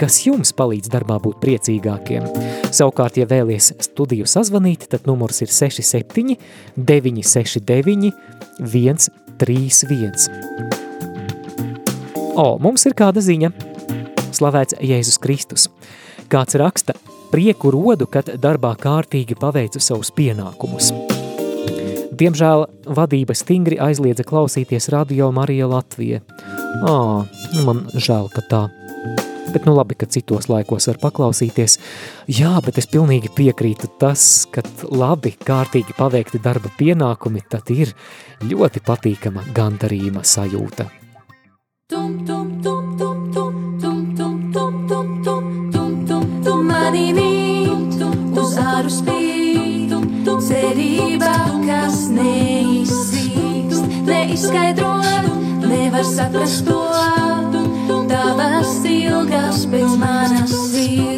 kas 0.00 0.18
jums 0.26 0.52
palīdz 0.58 0.92
darbā 0.92 1.16
būt 1.24 1.40
priecīgākiem. 1.40 2.26
Savukārt, 2.68 3.16
ja 3.16 3.24
vēlies 3.30 3.72
studiju 3.86 4.28
sazvanīt, 4.28 4.84
tad 4.92 5.08
numurs 5.08 5.40
ir 5.46 5.48
67 5.48 6.36
969 6.76 8.12
131. 8.60 10.12
O, 12.34 12.58
mums 12.60 12.84
ir 12.84 12.92
kāda 12.98 13.24
ziņa. 13.24 13.54
Slavēts 14.36 14.76
Jēzus 14.84 15.16
Kristus. 15.22 15.70
Kāds 16.28 16.60
raksta, 16.60 16.92
prieku 17.32 17.72
rodu, 17.72 18.04
kad 18.10 18.28
darbā 18.36 18.76
kārtīgi 18.76 19.38
paveicu 19.38 19.80
savus 19.80 20.12
pienākumus. 20.12 20.92
Diemžēl 22.14 22.66
vadība 22.94 23.34
stingri 23.34 23.78
aizliedza 23.82 24.22
klausīties 24.26 24.86
radio 24.92 25.32
Marija 25.34 25.66
Latvija. 25.70 26.20
Ā, 26.86 26.94
nu 27.56 27.64
man 27.66 27.84
žēl, 27.94 28.28
ka 28.34 28.44
tā. 28.50 28.62
Bet 29.54 29.66
nu 29.66 29.74
labi, 29.74 29.96
ka 29.98 30.06
citos 30.10 30.46
laikos 30.50 30.86
var 30.90 31.00
paklausīties. 31.02 31.76
Jā, 32.30 32.54
bet 32.64 32.78
es 32.80 32.88
pilnīgi 32.90 33.32
piekrītu 33.34 33.90
tas, 34.00 34.46
ka 34.54 34.62
labi, 34.90 35.34
kārtīgi 35.36 35.96
paveikti 35.98 36.40
darba 36.44 36.70
pienākumi, 36.78 37.44
tad 37.50 37.70
ir 37.74 37.92
ļoti 38.46 38.84
patīkama 38.86 39.48
gandarījuma 39.56 40.24
sajūta. 40.24 40.88
Tum, 41.90 42.16
tum, 42.24 42.56
tum, 42.62 42.96
tum, 42.98 43.26
tum, 43.34 43.60
tum, 43.80 44.00
tum, 44.16 44.40
tum, 44.54 44.88
tum, 44.88 45.20
tum, 45.22 45.70
tum, 45.74 46.00
tum, 46.08 46.42
tum, 46.46 46.66
mani 46.70 47.10
mīt, 47.12 47.23
nevar 56.04 56.16
saprast 56.16 56.66
to. 56.66 56.80
Tavas 58.08 58.84
ilgas 58.84 59.66
pēc 59.70 59.96
manas 59.98 60.52
sirds. 60.70 61.13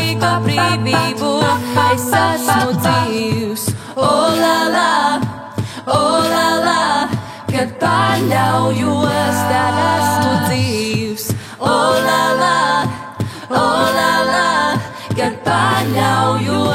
Pilnīgu 0.00 0.30
brīvību, 0.44 1.30
es 1.90 2.06
esmu 2.16 2.72
dzīvs. 2.80 3.64
O 4.00 4.12
la 4.38 4.58
la, 4.72 5.20
o 5.86 6.00
la 6.24 6.48
la, 6.64 7.08
kad 7.50 7.74
paļaujos, 7.82 9.40
tad 9.50 9.80
esmu 9.84 10.32
dzīvs. 10.46 11.26
O 11.58 11.76
la 12.06 12.22
la, 12.40 12.56
o 13.50 13.66
la 13.98 14.12
la, 14.30 14.48
kad 15.16 15.36
paļaujos, 15.44 16.69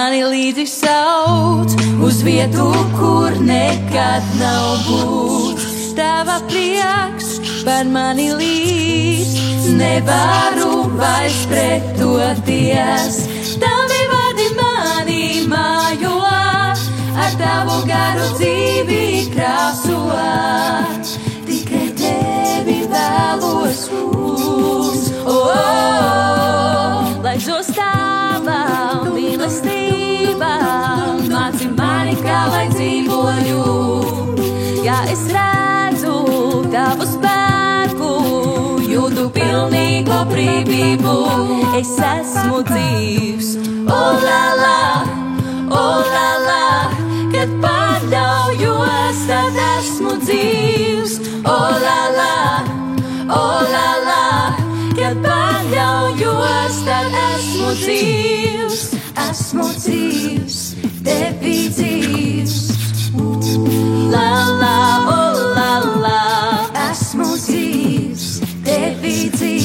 mani 0.00 0.20
līdzi 0.24 0.64
sauc 0.70 1.72
uz 2.00 2.22
vietu, 2.24 2.70
kur 2.96 3.34
nekad 3.44 4.24
nav 4.38 4.86
būt. 4.86 5.64
Tava 5.98 6.38
prieks 6.48 7.34
par 7.66 7.84
mani 7.84 8.30
līdz, 8.38 9.34
nevaru 9.76 10.86
vairs 10.96 11.42
pretoties. 11.50 13.18
Tavi 13.60 14.00
vārdi 14.12 14.46
mani 14.56 15.26
mājo, 15.52 16.14
ar 16.24 17.36
tavu 17.42 17.82
garu 17.90 18.30
dzīvi 18.38 19.04
krāso. 19.34 20.00
Tikai 21.44 21.90
tevi 22.00 22.78
vēlos 22.94 23.84
uz 24.00 25.12
oh, 25.26 27.04
lai 27.20 27.36
žos 27.44 27.68
tava 28.44 29.10
mīlestība, 29.14 30.50
māci 31.30 31.68
mani, 31.76 32.16
kā 32.20 32.40
lai 32.52 32.66
dzīvoju. 32.72 33.64
Ja 34.84 35.00
es 35.12 35.26
redzu 35.34 36.14
tavu 36.72 37.08
spēku, 37.08 38.12
jūtu 38.88 39.28
pilnīgo 39.36 40.22
brīvību, 40.30 41.16
es 41.80 41.92
esmu 42.12 42.62
dzīvs. 42.70 43.54
Oh, 43.90 44.20
la, 44.22 44.42
la, 44.54 44.59
paļaujos, 56.70 56.84
tad 56.86 57.14
esmu 57.34 57.70
dzīvs. 57.80 58.82
Esmu 59.30 59.66
dzīvs, 59.74 60.58
tevi 61.04 61.56
dzīvs. 61.74 62.56
La, 64.10 64.30
la, 64.60 64.76
oh, 65.10 65.40
la, 65.56 65.72
la, 66.02 66.90
esmu 66.90 67.32
dzīvs, 67.36 68.28
tevi 68.64 69.30
dzīvs. 69.34 69.59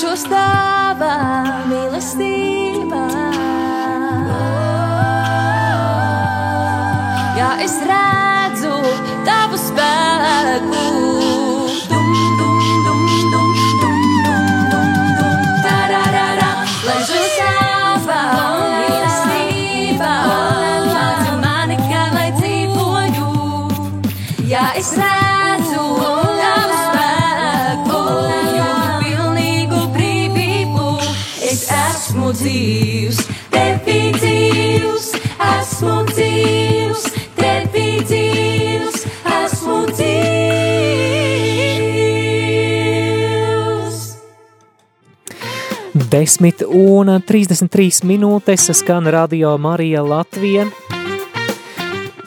mūžos 0.00 0.22
tavā 0.32 1.16
mīlestībā. 1.68 2.39
Tevi 33.84 34.12
dzīvs, 34.16 35.06
esmu 35.46 35.96
dzīvs, 36.10 37.04
tevi 37.38 37.88
dzīvs, 38.04 39.06
esmu 39.40 39.78
dzīvs. 39.90 40.20
10 46.10 46.64
un 46.66 47.06
33 47.26 48.04
minūtes 48.08 48.70
skan 48.80 49.06
Radio 49.06 49.56
Marija 49.58 50.02
Latvija. 50.02 50.66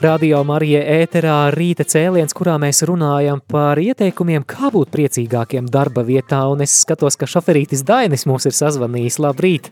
Radio 0.03 0.41
Marija 0.43 0.81
ēterā 0.99 1.37
rīta 1.55 1.85
cēliens, 1.87 2.35
kurā 2.35 2.57
mēs 2.59 2.83
runājam 2.83 3.39
par 3.47 3.79
ieteikumiem, 3.79 4.43
kā 4.43 4.67
būt 4.73 4.91
priecīgākiem 4.91 5.69
darba 5.71 6.03
vietā, 6.03 6.41
un 6.51 6.59
es 6.65 6.75
skatos, 6.83 7.15
ka 7.15 7.29
šoferītis 7.29 7.85
Dainis 7.87 8.27
mūs 8.27 8.49
ir 8.49 8.55
sazvanījis. 8.57 9.19
Labrīt! 9.23 9.71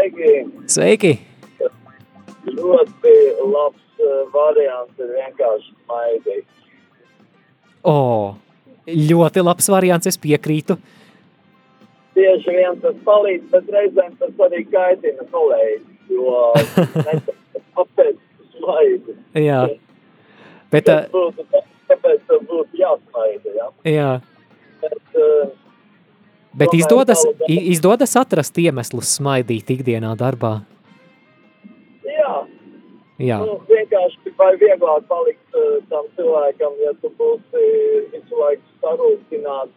Sveiki! 0.00 0.28
Sveiki! 0.64 1.10
Ļoti 2.48 3.10
labs 3.52 4.00
uh, 4.00 4.22
variants 4.32 5.02
ir 5.02 5.10
vienkārši 5.12 5.74
smaidīt. 5.74 6.46
O, 7.84 7.96
ļoti 8.88 9.44
labs 9.44 9.68
variants, 9.68 10.08
es 10.08 10.16
piekrītu. 10.22 10.78
Bieži 12.16 12.56
vien 12.56 12.80
tas 12.80 12.96
palīdz, 13.04 13.44
bet 13.52 13.68
reizēm 13.76 14.16
tas 14.22 14.42
arī 14.48 14.62
kaitina 14.72 15.28
kolēģi, 15.34 15.84
jo 16.16 16.40
kāpēc 17.76 18.16
smaidi? 18.56 19.18
Jā. 19.36 19.62
Bet, 20.72 20.88
Tas 20.88 21.12
būtu, 21.12 21.44
tāpēc 21.92 22.36
būtu 22.48 22.80
jāsmaida, 22.80 23.52
jā. 23.52 23.68
jā. 23.92 24.12
Bet, 24.80 25.00
uh, 25.12 25.59
Bet 26.52 26.74
izdodas, 26.74 27.22
izdodas 27.46 28.16
atrast 28.18 28.58
iemeslus 28.58 29.12
smaidīt 29.20 29.70
ikdienā 29.70 30.16
darbā. 30.18 30.60
jā, 32.04 32.32
Jā, 33.20 33.36
nu, 33.44 33.58
vienkārši 33.68 34.32
vai 34.38 34.54
vieglāk 34.56 35.04
palikt 35.10 35.56
uh, 35.58 35.76
tam 35.92 36.06
cilvēkam, 36.16 36.76
ja 36.80 36.94
tu 37.02 37.10
būsi 37.18 37.64
visu 38.14 38.38
laiku 38.40 38.64
sarūktināts 38.80 39.76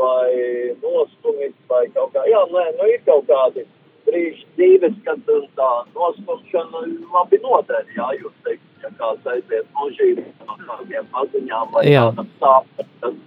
vai 0.00 0.72
nostumis 0.80 1.52
vai 1.68 1.84
kaut 1.92 2.14
kā. 2.16 2.24
Jā, 2.30 2.40
nē, 2.50 2.64
nu 2.78 2.88
ir 2.88 3.02
kaut 3.04 3.28
kādi 3.28 3.66
brīži 4.08 4.48
dzīves, 4.56 4.96
kad 5.04 5.28
uh, 5.28 5.44
tā 5.60 5.70
nostumšana 5.92 6.86
labi 7.12 7.42
noder, 7.44 7.84
jā, 7.98 8.08
jūs 8.22 8.34
teikt, 8.48 8.64
ja 8.80 8.94
kāds 8.96 9.28
aiziet 9.34 9.68
mūžīgi 9.76 10.24
no 10.48 10.58
kādiem 10.64 11.12
paziņām 11.12 11.72
vai 11.76 11.84
Jā. 11.90 12.08
kādam 12.08 12.32
sāpēm, 12.40 12.92
tas, 13.04 13.22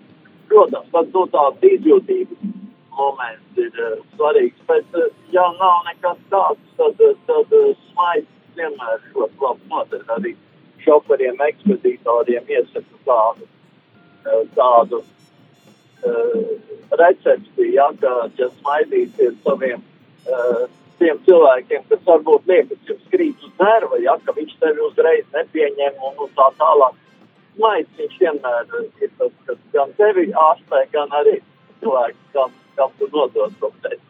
protams, 0.49 0.93
tas 0.97 1.13
no 1.13 1.27
tāds 1.37 1.69
izjūtības 1.75 2.56
moments 2.97 3.61
ir 3.61 3.83
uh, 3.83 3.99
svarīgs, 4.15 4.59
bet 4.69 4.97
uh, 4.97 5.09
ja 5.33 5.45
nav 5.59 5.85
nekas 5.87 6.19
tāds, 6.31 6.73
tad, 6.79 7.03
uh, 7.03 7.15
tad 7.29 7.53
uh, 7.55 7.69
smaids 7.91 8.33
vienmēr 8.57 9.03
ļoti 9.15 9.45
labi 9.45 9.71
noder 9.73 10.15
arī 10.17 10.33
šoferiem, 10.85 11.39
ekspedītoriem 11.49 12.49
iesaku 12.57 13.01
tādu, 13.07 13.47
uh, 14.25 14.43
tādu 14.57 15.03
uh, 15.03 16.73
recepti, 17.03 17.71
ja, 17.75 17.89
ka, 18.01 18.13
ja 18.39 18.49
smaidīsiet 18.59 19.41
saviem 19.45 19.81
uh, 19.81 20.67
tiem 21.01 21.19
cilvēkiem, 21.25 21.83
kas 21.89 22.05
varbūt 22.07 22.47
liekas 22.49 22.89
jums 22.89 23.11
krīt 23.11 23.43
uz 23.45 23.53
nerva, 23.61 23.99
ja, 24.03 24.17
ka 24.25 24.33
viņš 24.37 24.55
tevi 24.61 24.85
uzreiz 24.87 25.27
nepieņem 25.35 25.99
un, 26.09 26.15
un 26.25 26.31
tā 26.37 26.47
tālāk. 26.61 26.95
Smaids 27.57 27.99
viņš 27.99 28.17
vienmēr 28.21 28.73
ir 29.01 29.11
tas, 29.17 29.33
kas 29.49 29.61
gan 29.73 29.93
tevi 29.97 30.27
ārstē, 30.47 30.83
gan 30.93 31.13
arī 31.19 31.39
cilvēks, 31.81 32.23
kam, 32.33 32.53
kam 32.77 32.93
tu 32.99 33.09
nodod 33.13 33.53
to 33.59 33.71
teicu. 33.83 34.07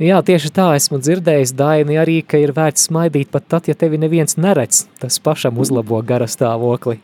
Jā, 0.00 0.22
tieši 0.24 0.48
tā 0.56 0.64
esmu 0.78 0.96
dzirdējis, 1.04 1.50
Daini, 1.58 1.98
arī, 2.00 2.22
ka 2.24 2.38
ir 2.40 2.54
vērts 2.56 2.86
smaidīt 2.88 3.28
pat 3.34 3.44
tad, 3.52 3.66
ja 3.68 3.74
tevi 3.76 3.98
neviens 4.00 4.38
neredz. 4.40 4.86
Tas 4.96 5.18
pašam 5.20 5.58
uzlabo 5.60 5.98
gara 6.08 6.24
stāvokli. 6.24 6.96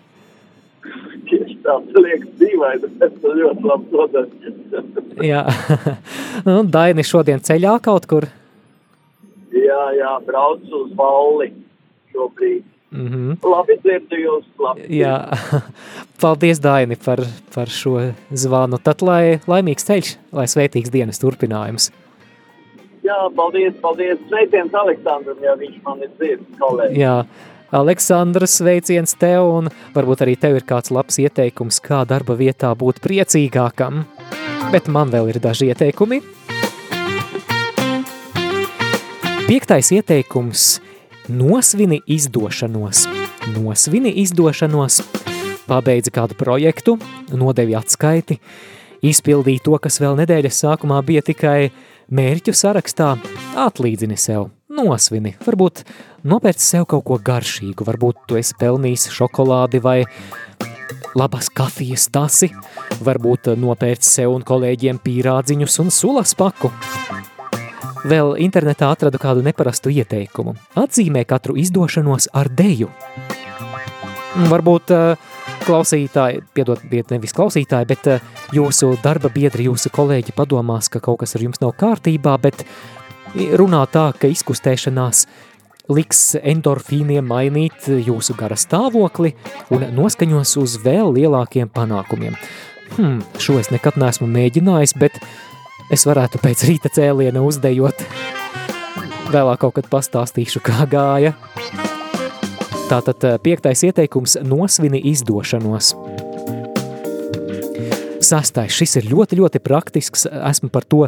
Tieši 1.28 1.58
tā, 1.60 1.74
tas 1.76 1.98
liekas 2.06 2.30
dīvaini, 2.40 2.88
bet 2.96 3.18
tas 3.20 3.36
ļoti 3.42 3.68
labi 3.68 3.92
nodod. 3.92 4.32
Jā, 5.20 5.42
nu, 6.48 6.62
Daini 6.72 7.04
šodien 7.04 7.44
ceļā 7.44 7.74
kaut 7.84 8.08
kur. 8.08 8.30
Jā, 9.52 9.82
jā, 9.98 10.16
brauc 10.24 10.64
uz 10.80 10.96
valli 10.96 11.52
šobrīd. 12.14 12.64
Mm 12.96 13.08
-hmm. 13.08 13.50
Labi 13.50 13.76
dzirdu 13.82 14.16
jūs, 14.16 14.44
labi. 14.58 14.86
Jā, 14.88 15.28
paldies, 16.22 16.60
Daini, 16.62 16.96
par, 17.04 17.20
par 17.54 17.68
šo 17.68 18.12
zvanu. 18.30 18.78
Tad, 18.78 19.02
lai 19.02 19.40
laimīgs 19.46 19.84
ceļš, 19.84 20.16
lai 20.32 20.46
svētīgs 20.46 20.92
dienas 20.92 21.20
turpinājums. 21.20 21.90
Jā, 23.02 23.18
paldies, 23.36 23.74
paldies. 23.82 24.18
Sveiciens 24.28 24.74
Aleksandram, 24.74 25.36
ja 25.42 25.54
viņš 25.54 25.76
man 25.84 26.02
ir 26.02 26.10
dzirds, 26.18 26.48
kolēģi. 26.58 26.98
Jā, 27.00 27.24
Aleksandrs, 27.72 28.56
sveiciens 28.56 29.14
tev, 29.14 29.44
un 29.58 29.68
varbūt 29.94 30.24
arī 30.24 30.36
tev 30.40 30.56
ir 30.56 30.64
kāds 30.64 30.90
labs 30.90 31.18
ieteikums, 31.18 31.80
kā 31.80 32.04
darba 32.08 32.34
vietā 32.34 32.72
būt 32.74 33.02
priecīgākam. 33.04 34.04
Bet 34.72 34.88
man 34.88 35.10
vēl 35.10 35.28
ir 35.28 35.38
daži 35.38 35.68
ieteikumi. 35.70 36.22
Piektais 39.46 39.92
ieteikums– 39.92 40.80
nosvini 41.28 42.00
izdošanos. 42.06 43.06
Nosvini 43.54 44.10
izdošanos, 44.22 45.00
pabeidzi 45.66 46.12
kādu 46.14 46.36
projektu, 46.38 46.96
nodevi 47.32 47.76
atskaiti, 47.78 48.38
izpildīji 49.06 49.62
to, 49.66 49.76
kas 49.82 50.00
vēl 50.02 50.16
nedēļas 50.22 50.62
sākumā 50.64 51.00
bija 51.06 51.24
tikai 51.26 51.70
mērķu 52.10 52.54
sarakstā, 52.54 53.14
atlīdzini 53.66 54.18
sev, 54.18 54.50
nosvini, 54.70 55.36
varbūt 55.46 55.84
nopērci 56.26 56.66
sev 56.66 56.88
kaut 56.90 57.06
ko 57.08 57.20
garšīgu, 57.22 57.86
varbūt 57.86 58.26
tu 58.28 58.38
esi 58.40 58.56
pelnījis 58.60 59.08
šokolādi 59.14 59.82
vai 59.82 60.00
labas 61.16 61.48
kafijas 61.50 62.10
tasi, 62.12 62.50
varbūt 63.02 63.54
nopērci 63.58 64.18
sev 64.18 64.36
un 64.36 64.46
kolēģiem 64.46 65.00
pīrādziņus 65.02 65.80
un 65.84 65.94
sulas 65.94 66.36
paku. 66.38 66.72
Vēl 68.06 68.36
internetā 68.38 68.92
atradu 68.94 69.18
kādu 69.18 69.42
neparastu 69.42 69.90
ieteikumu. 69.90 70.54
Atzīmē 70.78 71.24
katru 71.26 71.56
izdošanos 71.58 72.28
ar 72.36 72.46
deju. 72.54 72.86
Varbūt 74.46 74.92
uh, 74.94 75.32
klausītāji, 75.64 76.42
piedodiet, 76.54 77.10
nevis 77.10 77.34
klausītāji, 77.34 77.88
bet 77.90 78.06
uh, 78.12 78.28
jūsu 78.54 78.92
darba 79.02 79.30
biedri, 79.32 79.66
jūsu 79.66 79.90
kolēģi 79.96 80.36
padomās, 80.36 80.90
ka 80.92 81.00
kaut 81.02 81.24
kas 81.24 81.34
ar 81.34 81.46
jums 81.46 81.58
nav 81.62 81.72
kārtībā, 81.80 82.36
bet 82.44 82.62
runā 83.58 83.82
tā, 83.90 84.10
ka 84.14 84.30
izkustēšanās 84.30 85.24
liks 85.90 86.22
endorfīniem 86.42 87.26
mainīt 87.26 87.88
jūsu 87.88 88.36
gara 88.38 88.58
stāvokli 88.58 89.34
un 89.74 89.88
noskaņos 89.96 90.56
uz 90.62 90.78
vēl 90.84 91.14
lielākiem 91.16 91.70
panākumiem. 91.74 92.38
Hmm, 92.94 93.18
šo 93.42 93.58
es 93.58 93.72
nekad 93.74 93.98
neesmu 93.98 94.28
mēģinājis, 94.30 94.94
bet 95.00 95.18
es 95.92 96.06
varētu 96.06 96.40
pēc 96.42 96.64
rīta 96.68 96.90
cēliena 96.92 97.42
uzdejot. 97.44 98.02
Vēlāk 99.32 99.62
kaut 99.62 99.76
kad 99.78 99.88
pastāstīšu, 99.90 100.62
kā 100.64 100.86
gāja. 100.90 101.34
Tātad 102.86 103.24
eh, 103.26 103.38
piektais 103.42 103.82
ieteikums– 103.88 104.36
nosvini 104.52 105.00
izdošanos. 105.10 105.94
Sastais, 108.26 108.74
šis 108.74 108.96
ir 109.00 109.10
ļoti, 109.10 109.38
ļoti 109.40 109.62
praktisks, 109.62 110.26
esmu 110.26 110.70
par 110.74 110.86
to 110.86 111.04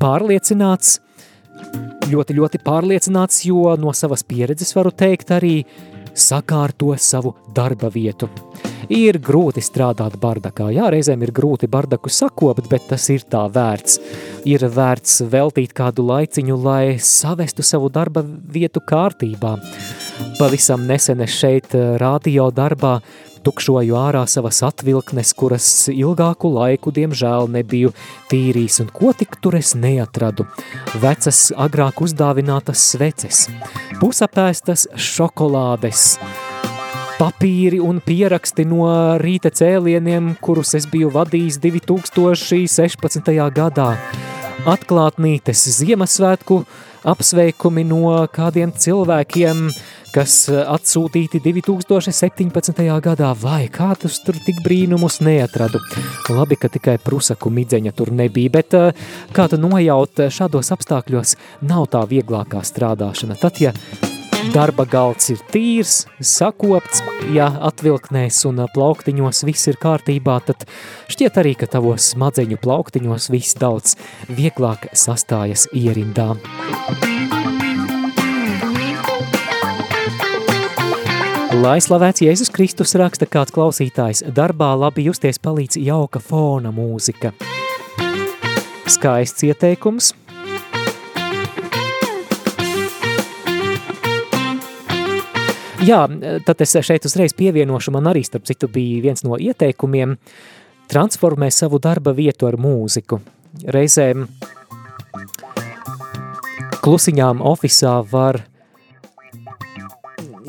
pārliecināts, 0.00 0.98
ļoti, 2.10 2.36
ļoti 2.36 2.60
pārliecināts, 2.64 3.44
jo 3.48 3.76
no 3.80 3.94
savas 3.96 4.24
pieredzes 4.26 4.74
varu 4.76 4.92
teikt 4.92 5.32
arī 5.36 5.54
sakārto 6.16 6.96
savu 7.00 7.36
darba 7.56 7.92
vietu. 7.92 8.28
Ir 8.90 9.20
grūti 9.22 9.62
strādāt 9.62 10.16
bardakā, 10.18 10.66
jā, 10.74 10.88
reizēm 10.90 11.22
ir 11.22 11.30
grūti 11.30 11.68
bardaku 11.70 12.10
sakopt, 12.10 12.66
bet 12.72 12.88
tas 12.90 13.04
ir 13.14 13.22
tā 13.22 13.44
vērts. 13.46 14.00
Ir 14.50 14.64
vērts 14.66 15.20
veltīt 15.30 15.76
kādu 15.78 16.02
laiciņu, 16.08 16.56
lai 16.58 16.98
savestu 16.98 17.62
savu 17.62 17.86
darba 17.94 18.24
vietu 18.26 18.82
kārtībā. 18.82 19.54
Pavisam 20.40 20.88
nesen 20.90 21.22
es 21.22 21.38
šeit 21.38 21.70
eh, 21.78 21.94
radio 22.02 22.50
darbā 22.50 22.98
tukšoju 23.46 23.94
ārā 23.96 24.26
savas 24.28 24.58
atvilknes, 24.66 25.32
kuras 25.38 25.68
ilgāku 25.92 26.50
laiku, 26.52 26.90
diemžēl, 26.90 27.48
nebiju 27.54 27.94
tīrījis, 28.32 28.82
un 28.84 28.92
ko 28.94 29.14
tik 29.16 29.38
tur 29.40 29.56
es 29.60 29.76
neatradu. 29.78 30.48
Vecas, 31.00 31.46
agrāk 31.54 32.02
uzdāvinātas 32.04 32.90
sveces, 32.92 33.46
pusapēstas 34.02 34.88
šokolādes, 34.98 36.16
papīri 37.20 37.76
un 37.84 37.98
pieraksti 38.00 38.64
no 38.64 38.86
rīta 39.20 39.50
cēlieniem, 39.52 40.34
kurus 40.40 40.72
es 40.78 40.86
biju 40.88 41.10
vadījis 41.12 41.58
2016. 41.60 43.28
gadā, 43.52 43.88
atklātnītes 44.70 45.66
Ziemassvētku, 45.76 46.62
apsveikumi 47.12 47.84
no 47.84 48.14
kādiem 48.32 48.72
cilvēkiem, 48.72 49.66
kas 50.14 50.36
atsūtīti 50.48 51.42
2017. 51.44 52.80
gadā, 53.04 53.34
vai 53.36 53.66
kā 53.72 53.90
tas 54.00 54.16
tur 54.24 54.38
tik 54.46 54.62
brīnumus 54.64 55.20
neatradu. 55.24 55.82
Labi, 56.32 56.56
ka 56.56 56.72
tikai 56.72 56.96
prusaku 57.04 57.52
midzeņa 57.52 57.92
tur 57.96 58.14
nebija, 58.16 58.54
bet 58.56 58.78
eh, 58.78 59.10
kā 59.36 59.44
tu 59.52 59.60
nojaut 59.60 60.24
šādos 60.32 60.72
apstākļos 60.72 61.36
nav 61.68 61.90
tā 61.92 62.06
vieglākā 62.08 62.64
strādāšana. 62.64 63.36
Tad, 63.44 63.60
ja 63.60 63.76
darba 64.54 64.86
galds 64.88 65.30
ir 65.32 65.40
tīrs, 65.52 66.04
sakopts, 66.24 67.02
ja 67.34 67.50
atvilknēs 67.68 68.40
un 68.48 68.62
plauktiņos 68.74 69.44
viss 69.48 69.68
ir 69.70 69.78
kārtībā, 69.80 70.38
tad 70.46 70.64
šķiet 71.12 71.40
arī, 71.42 71.54
ka 71.60 71.68
tavos 71.70 72.10
smadzeņu 72.14 72.58
plauktiņos 72.62 73.28
viss 73.34 73.58
daudz 73.60 73.96
vieglāk 74.32 74.88
sastājas 74.96 75.66
ierindā. 75.76 76.32
Lai 81.60 81.76
slavēts 81.84 82.22
Jēzus 82.24 82.48
Kristus 82.54 82.94
raksta 82.96 83.28
kāds 83.28 83.52
klausītājs, 83.52 84.24
darbā 84.32 84.70
labi 84.80 85.04
justies 85.10 85.36
palīdz 85.42 85.76
jauka 85.84 86.22
fona 86.24 86.72
mūzika. 86.72 87.34
Skaists 88.90 89.44
ieteikums. 89.46 90.14
Jā, 95.80 96.00
tad 96.44 96.60
es 96.60 96.74
šeit 96.84 97.06
uzreiz 97.08 97.32
pievienošu, 97.32 97.92
man 97.94 98.10
arī 98.10 98.20
starp 98.26 98.44
citu 98.44 98.68
bija 98.68 99.00
viens 99.06 99.24
no 99.24 99.38
ieteikumiem, 99.40 100.18
transformē 100.92 101.48
savu 101.54 101.80
darba 101.80 102.12
vietu 102.12 102.48
ar 102.50 102.58
mūziku. 102.60 103.20
Reizēm 103.64 104.26
klusiņām 106.84 107.40
ofisā 107.48 107.94
var 108.12 108.42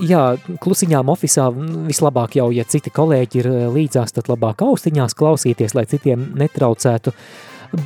jā, 0.03 0.25
klusiņām 0.61 1.11
ofisā 1.13 1.47
vislabāk 1.87 2.35
jau, 2.39 2.49
ja 2.51 2.67
citi 2.67 2.91
kolēģi 2.93 3.41
ir 3.41 3.49
eh, 3.51 3.65
līdzās, 3.71 4.15
tad 4.15 4.29
labāk 4.31 4.63
austiņās 4.65 5.15
klausīties, 5.17 5.75
lai 5.77 5.87
citiem 5.89 6.31
netraucētu. 6.39 7.15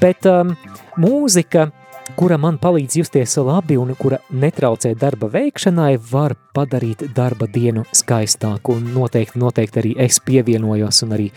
Bet 0.01 0.25
um, 0.25 0.55
mūzika, 0.97 1.69
kura 2.13 2.37
man 2.37 2.57
palīdz 2.61 2.99
justies 2.99 3.35
labi 3.41 3.77
un 3.81 3.93
kura 3.97 4.19
netraucē 4.29 4.93
darba 4.99 5.29
veikšanai, 5.33 5.95
var 6.11 6.35
padarīt 6.55 7.07
darba 7.15 7.47
dienu 7.51 7.85
skaistāku 7.95 8.77
un 8.77 8.91
noteikti, 8.93 9.39
noteikti 9.41 9.81
arī 9.81 9.93
es 10.05 10.19
pievienojos 10.25 11.03
un 11.05 11.15
arī 11.17 11.29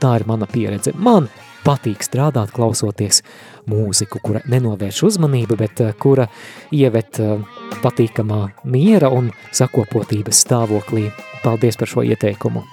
tā 0.00 0.14
ir 0.18 0.26
mana 0.28 0.48
pieredze. 0.50 0.94
Man 0.96 1.28
patīk 1.64 2.04
strādāt 2.04 2.52
klausoties 2.54 3.22
mūziku, 3.70 4.20
kura 4.24 4.44
nenovērš 4.50 5.02
uzmanību, 5.10 5.58
bet 5.60 5.84
eh, 5.84 5.94
kura 6.00 6.28
ievet 6.72 7.20
eh, 7.20 7.36
patīkamā 7.84 8.42
miera 8.64 9.12
un 9.12 9.32
sakopotības 9.52 10.44
stāvoklī. 10.46 11.08
Paldies 11.44 11.80
par 11.80 11.90
šo 11.90 12.04
ieteikumu! 12.04 12.64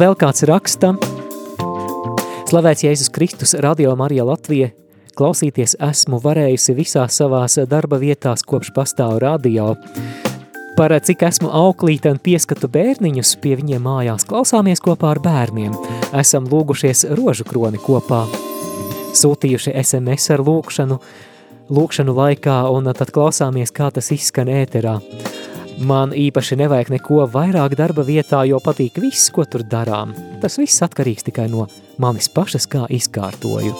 Vēl 0.00 0.14
kāds 0.16 0.46
raksta, 0.48 0.94
Slavēts 2.48 2.86
Jēzus 2.86 3.10
Kristus, 3.12 3.50
Radio 3.60 3.92
Marija 4.00 4.24
Latvija, 4.24 4.70
klausīties 5.18 5.74
esmu 5.76 6.16
varējusi 6.24 6.74
visās 6.78 7.18
savās 7.20 7.58
darba 7.68 7.98
vietās, 8.00 8.40
kopš 8.48 8.72
pastāv 8.72 9.18
radio 9.20 9.74
par 10.78 10.94
cik 11.04 11.26
esmu 11.28 11.50
auklīte 11.52 12.08
un 12.08 12.20
pieskatu 12.24 12.70
bērniņus 12.72 13.34
pie 13.42 13.52
viņiem 13.60 13.84
mājās, 13.84 14.24
klausāmies 14.24 14.80
kopā 14.80 15.10
ar 15.12 15.20
bērniem. 15.20 15.74
Esam 16.16 16.46
lūgušies 16.48 17.04
rožu 17.18 17.44
kroni 17.44 17.76
kopā, 17.84 18.22
sūtījuši 19.20 19.74
SMS 19.82 20.32
ar 20.32 20.40
lūkšanu, 20.46 20.96
lūkšanu 21.76 22.16
laikā 22.16 22.62
un 22.72 22.88
tad 22.96 23.12
klausāmies, 23.12 23.74
kā 23.76 23.90
tas 23.92 24.08
izskan 24.16 24.48
ēterā. 24.48 24.96
Man 25.80 26.10
īpaši 26.12 26.58
nevajag 26.60 26.90
neko 26.92 27.22
vairāk 27.32 27.72
darba 27.78 28.04
vietā, 28.04 28.42
jo 28.44 28.58
patīk 28.60 28.98
viss, 29.00 29.30
ko 29.32 29.46
tur 29.48 29.62
darām. 29.64 30.12
Tas 30.42 30.58
viss 30.60 30.82
atkarīgs 30.84 31.24
tikai 31.24 31.46
no 31.48 31.70
manis 32.00 32.28
pašas, 32.28 32.68
kā 32.68 32.84
izkārtoju 32.92 33.72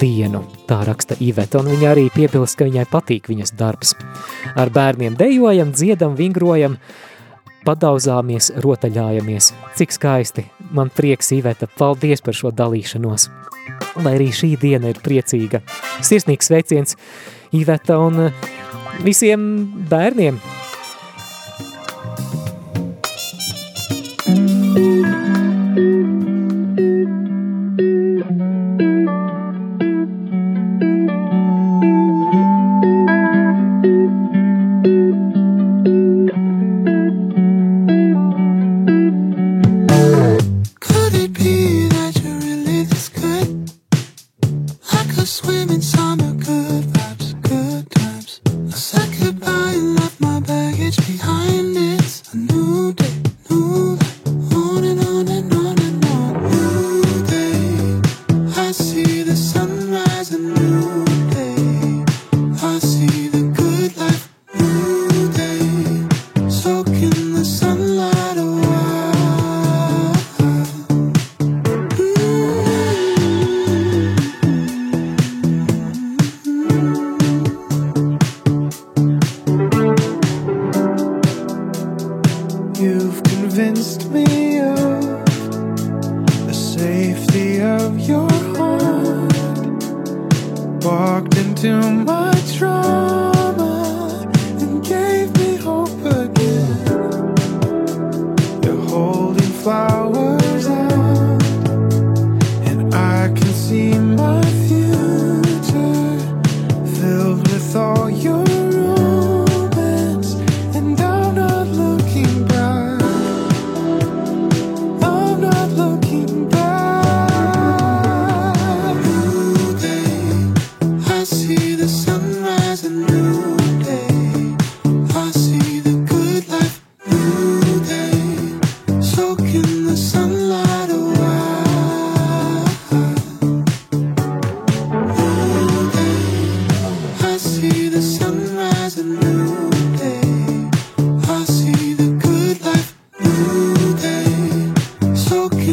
dienu, 0.00 0.40
tā 0.68 0.78
raksta 0.86 1.18
Iveta, 1.20 1.60
un 1.60 1.68
viņa 1.72 1.90
arī 1.90 2.06
piebilst, 2.14 2.56
ka 2.58 2.64
viņai 2.68 2.86
patīk 2.90 3.28
viņas 3.28 3.52
darbs. 3.58 3.92
Ar 4.56 4.72
bērniem 4.72 5.18
dejojam, 5.18 5.74
dziedam, 5.76 6.16
vingrojam, 6.18 6.78
padauzāmies, 7.66 8.52
rotaļājamies. 8.64 9.52
Cik 9.76 9.94
skaisti, 9.94 10.46
man 10.72 10.92
prieks 10.94 11.32
Iveta, 11.36 11.68
paldies 11.78 12.24
par 12.24 12.36
šo 12.36 12.54
dalīšanos. 12.54 13.28
Lai 14.00 14.14
arī 14.16 14.30
šī 14.32 14.54
diena 14.60 14.92
ir 14.94 15.02
priecīga. 15.04 15.60
Sirsnīgs 16.00 16.48
sveiciens 16.48 16.96
Iveta 17.52 17.98
un 18.00 18.30
visiem 19.04 19.42
bērniem, 19.90 20.40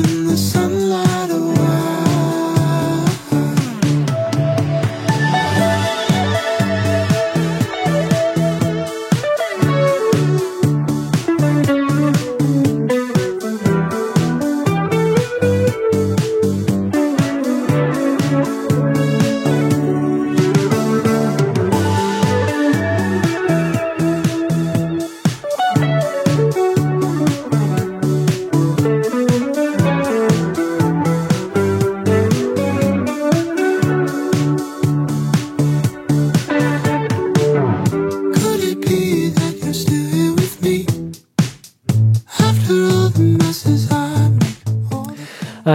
soaking 0.05 0.27
the 0.27 0.37
sunlight 0.37 1.31
away. 1.31 1.74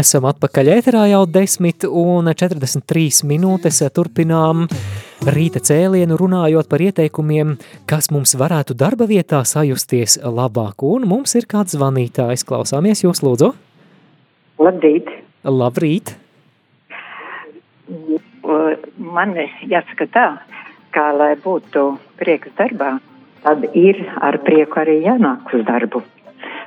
Esam 0.00 0.24
atpakaļ 0.24 0.68
ēterā 0.78 1.00
jau 1.10 1.24
10 1.28 1.84
un 2.00 2.30
43 2.32 3.24
minūtes 3.28 3.80
turpinām 3.92 4.62
rīta 5.34 5.60
cēlienu 5.60 6.16
runājot 6.16 6.70
par 6.70 6.84
ieteikumiem, 6.86 7.56
kas 7.90 8.08
mums 8.14 8.32
varētu 8.40 8.76
darba 8.80 9.08
vietā 9.10 9.42
sajusties 9.44 10.16
labāk. 10.24 10.86
Un 10.86 11.04
mums 11.10 11.36
ir 11.36 11.48
kāds 11.50 11.76
zvanītājs, 11.76 12.46
klausāmies 12.48 13.04
jūs 13.04 13.20
lūdzu. 13.26 13.50
Labrīt! 14.62 15.12
Labrīt! 15.44 16.14
Man 18.96 19.36
jāsaka 19.74 20.08
tā, 20.16 20.26
ka, 20.96 21.10
lai 21.18 21.34
būtu 21.44 21.90
prieks 22.22 22.56
darbā, 22.56 22.94
tad 23.44 23.68
ir 23.74 24.00
ar 24.16 24.40
prieku 24.48 24.80
arī 24.86 25.00
jānāk 25.04 25.52
uz 25.58 25.68
darbu. 25.68 26.06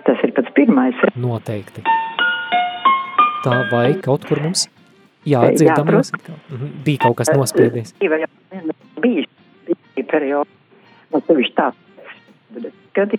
Tas 0.05 0.21
ir 0.21 0.37
pats 0.37 0.53
pirmais. 0.53 1.07
Noteikti. 1.17 1.87
Tā 3.43 3.55
vai 3.71 3.93
kaut 4.01 4.25
kur 4.27 4.39
mums 4.43 4.67
jādzirdam, 5.27 5.87
Jā, 5.87 5.93
nos- 5.97 6.11
Mhm, 6.51 6.83
bija 6.85 6.97
kaut 7.05 7.15
kas 7.17 7.29
nospiedies. 7.29 7.93
Bija 7.99 8.27
bija 9.01 9.25
bija 9.95 10.05
periods, 10.11 10.49
no 11.11 11.19
sevišķi 11.27 11.55
tā, 11.55 11.71
kad, 12.93 13.11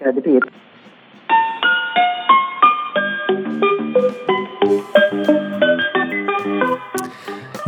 kad 0.00 0.22
bija 0.24 0.40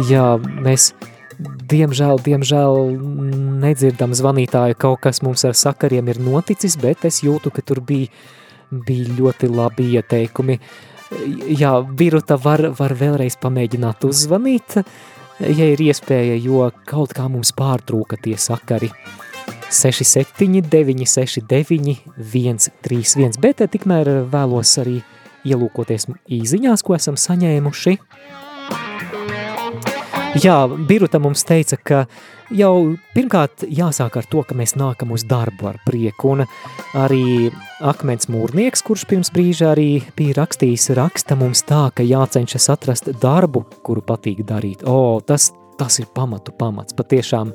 Jā, 0.09 0.25
mēs 0.65 0.91
diemžēl, 1.71 2.19
diemžēl 2.25 2.79
nedzirdam 3.63 4.15
zvanītāju, 4.17 4.77
kaut 4.81 5.01
kas 5.05 5.21
mums 5.25 5.45
ar 5.49 5.55
sakariem 5.59 6.09
ir 6.13 6.21
noticis, 6.23 6.77
bet 6.81 7.05
es 7.09 7.21
jūtu, 7.25 7.53
ka 7.55 7.63
tur 7.67 7.81
bija, 7.87 8.09
bija 8.89 9.13
ļoti 9.19 9.51
labi 9.53 9.91
ieteikumi. 9.99 10.59
Jā, 11.53 11.73
Biruta 11.83 12.37
var, 12.41 12.65
var 12.79 12.95
vēlreiz 12.99 13.37
pamēģināt 13.43 14.05
uzzvanīt, 14.09 14.79
ja 15.43 15.67
ir 15.73 15.83
iespēja, 15.83 16.39
jo 16.43 16.69
kaut 16.89 17.15
kā 17.17 17.29
mums 17.31 17.53
pārtrūka 17.57 18.19
tie 18.23 18.37
sakari. 18.41 18.91
67, 19.73 20.61
969, 20.69 21.97
131, 22.19 23.39
bet 23.41 23.63
tikmēr 23.73 24.11
vēlos 24.33 24.75
arī 24.83 24.99
ielūkoties 25.49 26.11
īziņās, 26.29 26.85
ko 26.85 26.97
esam 26.99 27.17
saņēmuši. 27.19 27.97
Jā, 30.33 30.65
Biruta 30.89 31.19
mums 31.21 31.43
teica, 31.45 31.77
ka 31.77 31.99
jau 32.57 32.95
pirmkārt 33.13 33.67
jāsāk 33.69 34.15
ar 34.17 34.27
to, 34.33 34.41
ka 34.49 34.57
mēs 34.57 34.73
nākam 34.81 35.11
uz 35.13 35.27
darbu 35.29 35.69
ar 35.69 35.77
prieku, 35.85 36.31
un 36.33 36.45
arī 36.97 37.51
akmens 37.85 38.31
mūrnieks, 38.33 38.81
kurš 38.87 39.05
pirms 39.11 39.29
brīža 39.35 39.75
arī 39.75 40.01
bija 40.17 40.39
rakstījis 40.41 40.89
raksta 40.97 41.37
mums 41.37 41.61
tā, 41.69 41.83
ka 41.93 42.07
jācenšas 42.07 42.71
atrast 42.73 43.11
darbu, 43.21 43.67
kuru 43.85 44.01
patīk 44.09 44.41
darīt. 44.49 44.87
O, 44.89 45.21
tas, 45.21 45.51
tas 45.77 46.01
ir 46.01 46.09
pamatu 46.17 46.55
pamats, 46.57 46.97
patiešām. 46.97 47.53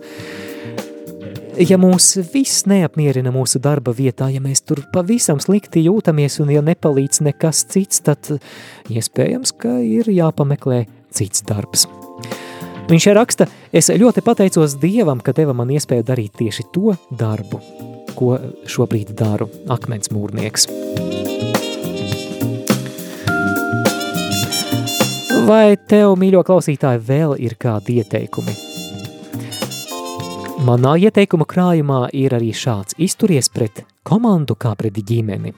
Ja 1.57 1.79
mūs 1.81 2.11
viss 2.29 2.67
neapmierina 2.69 3.33
mūsu 3.33 3.57
darba 3.57 3.89
vietā, 3.97 4.29
ja 4.29 4.43
mēs 4.43 4.61
tur 4.61 4.83
pavisam 4.93 5.41
slikti 5.41 5.87
jūtamies 5.87 6.37
un 6.45 6.53
ja 6.53 6.61
nepalīdz 6.61 7.23
nekas 7.25 7.65
cits, 7.73 8.05
tad 8.05 8.35
iespējams, 8.93 9.57
ka 9.57 9.79
ir 9.81 10.13
jāpameklē 10.13 10.83
cits 11.09 11.41
darbs. 11.49 11.89
Viņš 12.87 13.05
raksta, 13.11 13.49
es 13.75 13.89
ļoti 13.91 14.21
pateicos 14.23 14.77
Dievam, 14.79 15.19
ka 15.19 15.33
deva 15.35 15.51
man 15.51 15.67
iespēju 15.75 16.05
darīt 16.07 16.37
tieši 16.39 16.63
to 16.71 16.93
darbu, 17.19 17.59
ko 18.15 18.37
šobrīd 18.63 19.11
daru 19.11 19.49
akmens 19.67 20.07
mūrnieks. 20.15 20.69
Vai 25.47 25.75
tev, 25.91 26.15
mīļo 26.19 26.45
klausītāji, 26.47 27.03
vēl 27.11 27.35
ir 27.43 27.57
kādi 27.59 27.99
ieteikumi? 27.99 28.55
Manā 30.63 30.95
ieteikuma 31.03 31.43
krājumā 31.47 32.07
ir 32.15 32.39
arī 32.39 32.53
šāds 32.55 32.95
izturies 33.03 33.51
pret 33.51 33.83
komandu 34.07 34.55
kā 34.55 34.71
pret 34.79 34.95
ģimeni. 34.95 35.51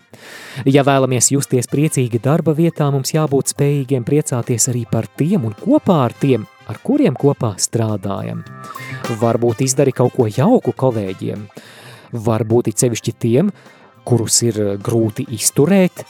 Ja 0.65 0.81
vēlamies 0.85 1.29
justies 1.35 1.69
priecīgi 1.69 2.21
darba 2.25 2.57
vietā, 2.57 2.89
mums 2.89 3.13
jābūt 3.13 3.53
spējīgiem 3.53 4.05
priecāties 4.05 4.71
arī 4.73 4.87
par 4.89 5.05
tiem 5.17 5.45
un 5.45 5.53
kopā 5.57 6.03
ar 6.07 6.17
tiem, 6.17 6.49
ar 6.69 6.79
kuriem 6.85 7.17
kopā 7.19 7.55
strādājam. 7.59 8.45
Varbūt 9.19 9.65
izdari 9.65 9.93
kaut 9.95 10.15
ko 10.15 10.29
jauku 10.29 10.73
kolēģiem, 10.77 11.45
varbūt 12.13 12.71
it 12.71 12.85
sevišķi 12.85 13.15
tiem, 13.19 13.51
kurus 14.07 14.41
ir 14.45 14.61
grūti 14.83 15.27
izturēt, 15.35 16.05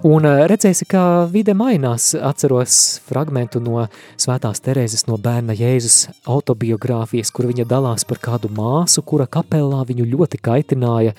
Un 0.00 0.24
redzēsi, 0.24 0.86
kā 0.88 1.28
vide 1.28 1.52
mainās. 1.52 2.14
Atceros 2.16 3.02
fragmentu 3.04 3.60
no 3.60 3.82
Svētās 4.16 4.62
Terēzes 4.64 5.04
no 5.10 5.18
bērna 5.20 5.52
Jēzus 5.52 6.06
autobiogrāfijas, 6.24 7.28
kur 7.36 7.50
viņa 7.50 7.66
dalās 7.68 8.06
par 8.08 8.16
kādu 8.24 8.48
māsu, 8.56 9.04
kura 9.04 9.26
kapelā 9.28 9.82
viņu 9.90 10.06
ļoti 10.08 10.40
kaitināja 10.40 11.12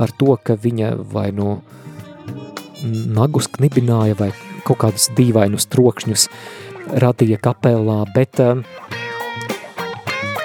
ar 0.00 0.14
to, 0.16 0.38
ka 0.40 0.56
viņa 0.56 0.94
vai 1.12 1.26
no 1.36 1.58
nagus 3.12 3.50
knibināja 3.52 4.16
vai 4.16 4.30
kaut 4.64 4.80
kādus 4.86 5.10
dīvainus 5.18 5.68
trokšņus 5.68 6.28
radīja 7.04 7.38
kapelā, 7.42 8.02
bet 8.14 8.40
uh, 8.42 8.60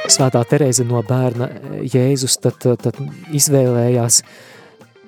Svētā 0.10 0.42
Terēze 0.50 0.86
no 0.90 1.04
bērna 1.06 1.50
Jēzus 1.86 2.40
tad, 2.42 2.64
tad 2.82 2.98
izvēlējās 3.36 4.24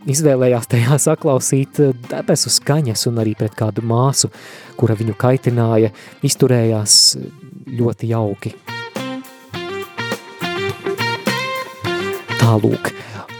izvēlējās 0.10 0.68
tajā 0.70 0.98
saklausīt 1.02 1.80
debesu 2.10 2.52
skaņas 2.54 3.08
un 3.10 3.22
arī 3.22 3.34
pret 3.38 3.56
kādu 3.58 3.84
māsu, 3.86 4.32
kura 4.78 4.98
viņu 4.98 5.16
kaitināja, 5.22 5.92
izturējās 6.26 6.96
ļoti 7.70 8.12
jauki. 8.12 8.54
Tālūk. 12.42 12.92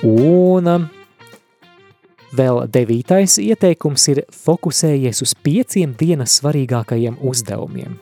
Un 0.08 0.70
Vēl 2.32 2.62
devītais 2.72 3.36
ieteikums 3.44 4.08
ir 4.14 4.24
fokusējies 4.32 5.20
uz 5.26 5.34
pieciem 5.44 5.96
dienas 6.00 6.38
svarīgākajiem 6.40 7.18
uzdevumiem. 7.28 7.98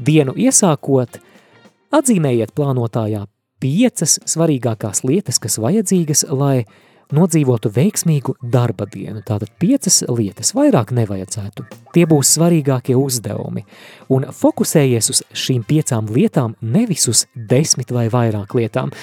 Dienu 0.00 0.34
iesākot, 0.36 1.16
atzīmējiet 1.96 2.52
plānotājā 2.56 3.24
piecas 3.60 4.18
svarīgākās 4.28 5.04
lietas, 5.08 5.40
kas 5.40 5.58
vajadzīgas, 5.60 6.26
lai 6.32 6.64
nodzīvotu 7.14 7.70
veiksmīgu 7.74 8.36
darba 8.52 8.86
dienu. 8.90 9.22
Tātad 9.26 9.50
piecas 9.60 10.02
lietas 10.08 10.52
vairāk 10.54 10.92
nevajadzētu. 10.94 11.66
Tie 11.94 12.04
būs 12.06 12.34
svarīgākie 12.36 12.94
uzdevumi. 12.98 13.64
Un 14.14 14.28
fokusējies 14.34 15.10
uz 15.12 15.22
šīm 15.34 15.64
piecām 15.66 16.10
lietām, 16.14 16.54
nevis 16.60 17.08
uz 17.10 17.24
desmit 17.34 17.90
vai 17.94 18.06
vairāk 18.12 18.54
lietām. 18.58 18.94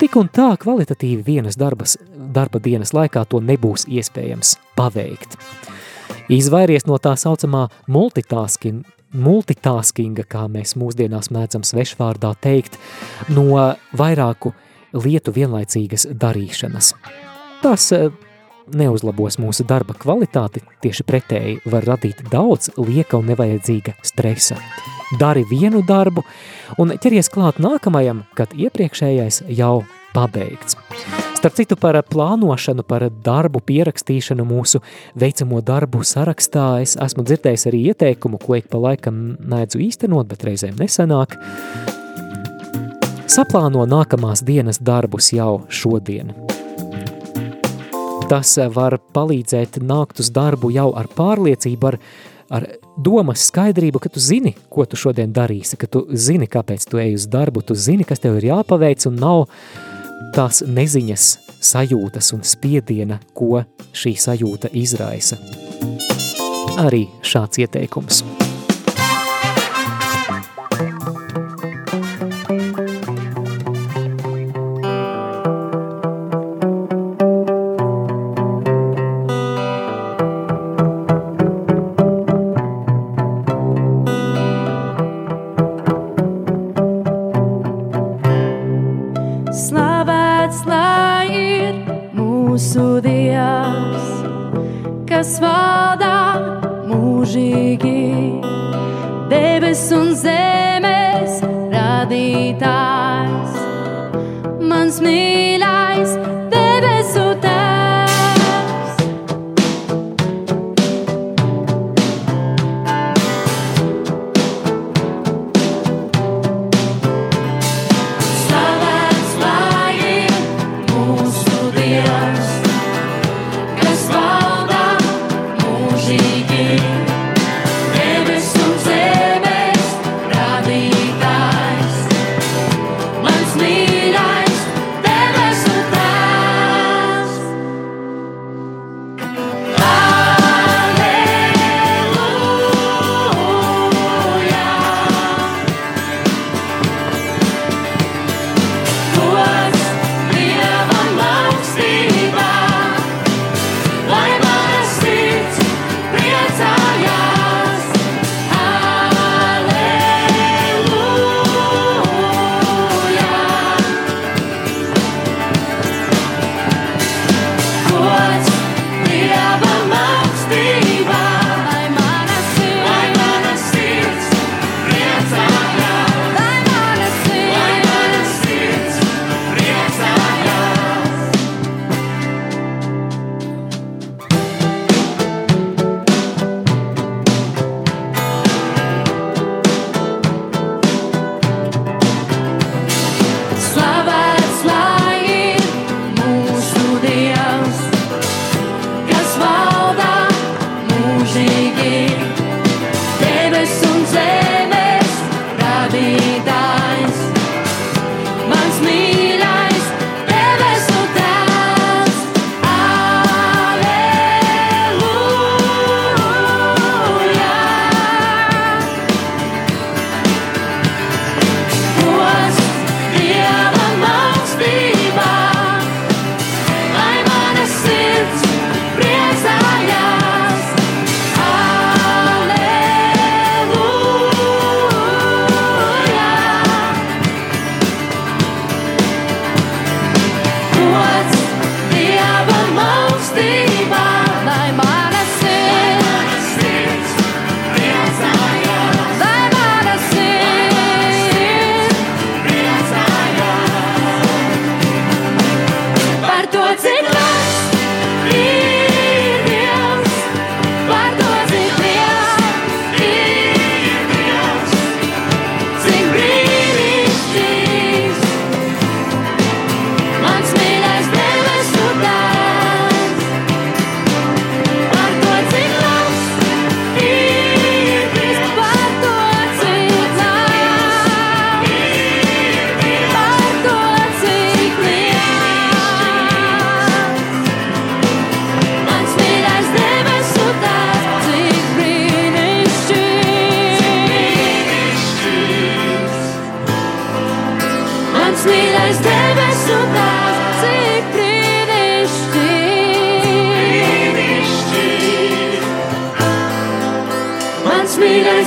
Tik 0.00 0.18
un 0.20 0.28
tā 0.34 0.50
kvalitatīvi 0.60 1.24
vienas 1.24 1.58
darbas, 1.60 1.96
darba 2.34 2.60
dienas 2.62 2.94
laikā 2.96 3.24
to 3.30 3.40
nebūs 3.40 3.86
iespējams 3.88 4.56
paveikt. 4.78 5.38
Izvairies 6.32 6.86
no 6.88 6.98
tā 7.00 7.14
saucamā 7.20 7.68
multitasking, 7.90 8.84
multitaskinga, 9.14 10.24
kā 10.28 10.46
mēs 10.50 10.74
mūsdienās 10.80 11.30
mēdzam 11.34 11.64
svešvārdā 11.66 12.34
teikt, 12.42 12.78
no 13.28 13.74
vairāku 13.96 14.54
lietu 14.94 15.34
vienlaicīgas 15.34 16.08
darīšanas. 16.10 16.92
Tas 17.62 17.90
eh, 17.96 18.10
neuzlabos 18.74 19.38
mūsu 19.42 19.66
darba 19.68 19.96
kvalitāti, 19.98 20.64
tieši 20.84 21.06
pretēji 21.06 21.60
var 21.70 21.86
radīt 21.88 22.24
daudz 22.32 22.72
lieka 22.78 23.20
un 23.20 23.30
nevajadzīga 23.32 23.98
stresa. 24.04 24.58
Dari 25.20 25.44
vienu 25.50 25.84
darbu 25.86 26.24
un 26.80 26.96
ķeries 26.98 27.30
klāt 27.32 27.60
nākamajam, 27.62 28.24
kad 28.34 28.56
iepriekšējais 28.56 29.44
jau 29.52 29.84
pabeigts. 30.16 30.78
Starp 31.44 31.58
citu 31.60 31.76
par 31.76 31.98
plānošanu, 32.08 32.86
par 32.88 33.02
darbu 33.20 33.60
pierakstīšanu 33.68 34.46
mūsu 34.48 34.78
veicamo 35.20 35.58
darbu 35.60 36.00
sarakstā 36.00 36.78
es 36.80 36.94
esmu 36.96 37.20
dzirdējis 37.28 37.66
arī 37.68 37.80
ieteikumu, 37.90 38.38
ko 38.40 38.54
ik 38.56 38.70
pa 38.72 38.80
laikam 38.80 39.18
mēdzu 39.52 39.82
īstenot, 39.84 40.24
bet 40.30 40.46
reizēm 40.48 40.80
nesanāk. 40.80 41.36
Saplāno 43.28 43.84
nākamās 43.84 44.40
dienas 44.40 44.80
darbus 44.80 45.34
jau 45.36 45.66
šodien. 45.68 46.32
Tas 48.32 48.56
var 48.72 48.96
palīdzēt 49.12 49.82
nākt 49.84 50.24
uz 50.24 50.32
darbu 50.32 50.72
jau 50.72 50.94
ar 50.96 51.12
pārliecību, 51.12 51.90
ar, 51.92 51.98
ar 52.56 52.70
domas 52.96 53.44
skaidrību, 53.50 54.00
ka 54.00 54.16
tu 54.16 54.24
zini, 54.32 54.56
ko 54.72 54.88
tu 54.88 54.96
šodien 54.96 55.36
darīsi, 55.36 55.76
ka 55.76 55.92
tu 55.92 56.06
zini, 56.08 56.48
kāpēc 56.48 56.88
tu 56.88 57.04
ej 57.04 57.18
uz 57.20 57.28
darbu, 57.28 57.68
tu 57.68 57.76
zini, 57.76 58.08
kas 58.08 58.24
tev 58.24 58.40
ir 58.40 58.54
jāpaveic 58.54 59.04
un 59.12 59.20
nav 59.20 59.44
tās 60.34 60.62
neziņas 60.66 61.26
sajūtas 61.64 62.32
un 62.36 62.44
spiediena, 62.46 63.20
ko 63.36 63.64
šī 63.94 64.14
sajūta 64.20 64.72
izraisa. 64.76 65.38
Arī 66.84 67.06
šāds 67.22 67.60
ieteikums. 67.62 68.24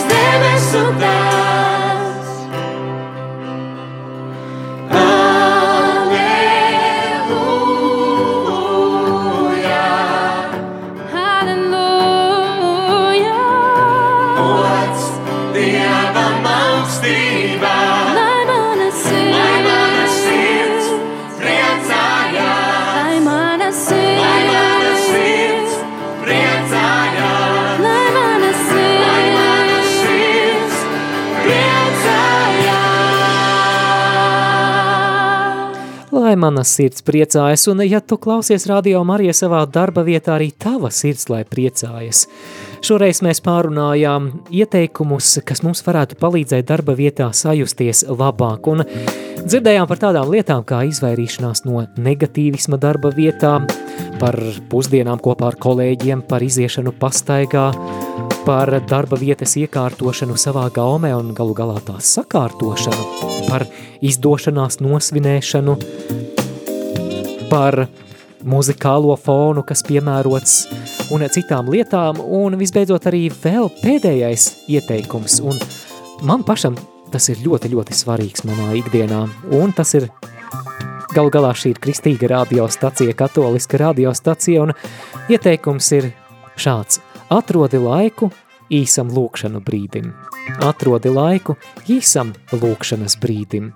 Deve 0.04 0.60
soltar. 0.60 1.37
Mana 36.38 36.64
sirds 36.68 37.04
priecājas, 37.06 37.68
un 37.72 37.84
ja 37.86 38.00
tu 38.00 38.20
klausies 38.22 38.68
radio 38.70 39.04
Marija 39.08 39.36
savā 39.36 39.64
darba 39.70 40.06
vietā, 40.08 40.38
arī 40.38 40.52
tava 40.54 40.92
sirds 40.94 41.28
lai 41.34 41.44
priecājas. 41.48 42.28
Šoreiz 42.86 43.24
mēs 43.26 43.40
pārunājām 43.42 44.28
ieteikumus, 44.54 45.38
kas 45.48 45.64
mums 45.66 45.82
varētu 45.86 46.18
palīdzēt 46.22 46.68
darba 46.70 46.94
vietā 46.98 47.32
sajusties 47.34 48.04
labāk, 48.10 48.70
un 48.70 48.84
dzirdējām 49.42 49.88
par 49.90 50.02
tādām 50.04 50.30
lietām 50.30 50.66
kā 50.68 50.84
izvairīšanās 50.92 51.64
no 51.66 51.86
negatīvisma 51.98 52.78
darba 52.82 53.10
vietā, 53.16 53.58
par 54.22 54.38
pusdienām 54.70 55.22
kopā 55.24 55.52
ar 55.52 55.60
kolēģiem, 55.62 56.24
par 56.30 56.46
iziešanu 56.46 56.94
pastaigā, 57.02 57.72
par 58.46 58.72
darba 58.88 59.18
vietas 59.20 59.58
iekārtošanu 59.60 60.38
savā 60.40 60.68
gaumē 60.74 61.12
un 61.18 61.34
galu 61.38 61.58
galā 61.58 61.82
tās 61.88 62.14
sakārtošanu, 62.16 63.08
par 63.50 63.66
izdošanās 64.06 64.80
nosvinēšanu, 64.86 65.80
par 67.50 67.88
muzikālo 68.48 69.16
fonu, 69.20 69.64
kas 69.68 69.84
piemērots 69.88 70.56
un 71.14 71.26
citām 71.34 71.72
lietām, 71.74 72.22
un 72.22 72.58
visbeidzot 72.60 73.10
arī 73.12 73.28
vēl 73.43 73.70
pēdējais 73.82 74.48
ieteikums, 74.72 75.41
un 75.43 75.60
man 76.28 76.45
pašam 76.48 76.78
tas 77.12 77.30
ir 77.32 77.43
ļoti, 77.43 77.72
ļoti 77.76 77.95
svarīgs 77.95 78.48
manā 78.48 78.74
ikdienā, 78.80 79.26
un 79.60 79.76
tas 79.76 79.93
ir 80.00 80.10
galu 81.16 81.32
galā 81.34 81.54
šī 81.58 81.76
ir 81.76 81.84
kristīga 81.84 82.32
radiostacija, 82.34 83.16
katoliska 83.18 83.80
radiostacija, 83.86 84.68
un 84.68 84.76
ieteikums 85.32 85.91
ir 86.00 86.12
šāds– 86.58 87.02
Atrodi 87.28 87.76
laiku 87.76 88.30
īsam 88.72 89.10
lūkšanu 89.12 89.60
brīdim. 89.68 90.14
Atrodi 90.64 91.12
laiku 91.12 91.58
īsam 91.91 92.30
lūkšanas 92.54 93.18
brīdim. 93.20 93.74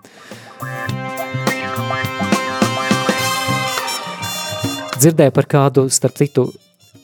Dzirdēju 5.01 5.33
par 5.33 5.47
kādu, 5.49 5.87
starp 5.89 6.19
citu, 6.19 6.43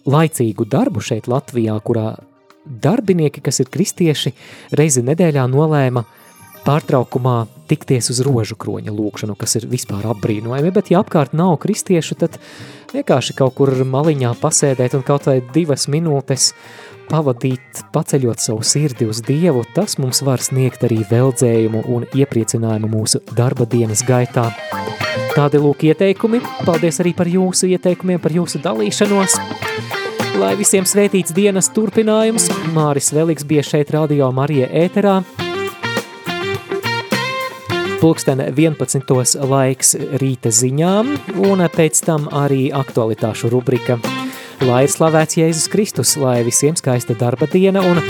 laicīgu 0.05 0.67
darbu 0.69 1.01
šeit 1.01 1.25
Latvijā, 1.31 1.73
kurā 1.81 2.11
darbinieki, 2.67 3.41
kas 3.41 3.57
ir 3.63 3.71
kristieši, 3.73 4.35
reizi 4.77 5.01
nedēļā 5.07 5.47
nolēma 5.49 6.03
pārtraukumā 6.67 7.47
tikties 7.71 8.11
uz 8.13 8.19
rožu 8.27 8.57
kroņa 8.59 8.93
lūkšanu, 8.93 9.33
kas 9.39 9.57
ir 9.57 9.65
vispār 9.71 10.05
apbrīnojami, 10.11 10.73
bet 10.75 10.91
ja 10.93 11.01
apkārt 11.01 11.33
nav 11.33 11.55
kristiešu, 11.63 12.19
tad 12.21 12.37
vienkārši 12.93 13.37
kaut 13.39 13.57
kur 13.57 13.73
maliņā 13.73 14.35
pasēdēt 14.43 14.99
un 14.99 15.07
kaut 15.07 15.25
vai 15.31 15.39
divas 15.55 15.87
minūtes 15.89 16.51
pavadīt, 17.09 17.81
paceļot 17.95 18.45
savu 18.45 18.67
sirdi 18.67 19.09
uz 19.09 19.23
Dievu, 19.25 19.65
tas 19.73 19.97
mums 19.97 20.21
var 20.27 20.43
sniegt 20.43 20.85
arī 20.85 21.01
veldzējumu 21.09 21.87
un 21.97 22.05
iepriecinājumu 22.13 22.93
mūsu 22.93 23.25
darba 23.33 23.65
dienas 23.65 24.05
gaitā. 24.05 24.51
Tādi 25.37 25.59
lūk 25.61 25.83
ieteikumi. 25.85 26.39
Paldies 26.65 26.97
arī 27.03 27.11
par 27.13 27.29
jūsu 27.29 27.67
ieteikumiem, 27.69 28.17
par 28.17 28.33
jūsu 28.33 28.57
dalīšanos. 28.63 29.35
Lai 30.41 30.55
visiem 30.57 30.85
svētīts 30.89 31.35
dienas 31.37 31.69
turpinājums, 31.75 32.47
Māris 32.73 33.11
Veliks 33.13 33.45
bija 33.45 33.61
šeit 33.61 33.93
radio 33.93 34.31
Marija 34.33 34.65
ēterā. 34.81 35.19
Pulksten 38.01 38.41
11. 38.49 39.13
laiks 39.53 39.93
rīta 40.23 40.49
ziņām 40.49 41.13
un 41.45 41.65
pēc 41.69 42.01
tam 42.09 42.25
arī 42.33 42.71
aktualitāšu 42.73 43.53
rubrika. 43.53 44.01
Lai 44.65 44.87
ir 44.87 44.93
slavēts 44.93 45.37
Jēzus 45.37 45.69
Kristus, 45.69 46.17
lai 46.17 46.39
visiem 46.49 46.73
skaista 46.77 47.13
darba 47.13 47.45
diena 47.45 47.85
un 47.85 48.01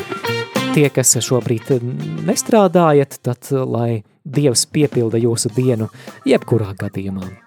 tie, 0.71 0.87
kas 0.87 1.17
šobrīd 1.27 1.75
nestrādājat, 2.23 3.19
tad 3.19 3.51
lai 3.51 4.05
Dievs 4.35 4.65
piepilda 4.71 5.19
jūsu 5.21 5.51
dienu 5.55 5.87
jebkurā 6.27 6.73
gadījumā. 6.79 7.46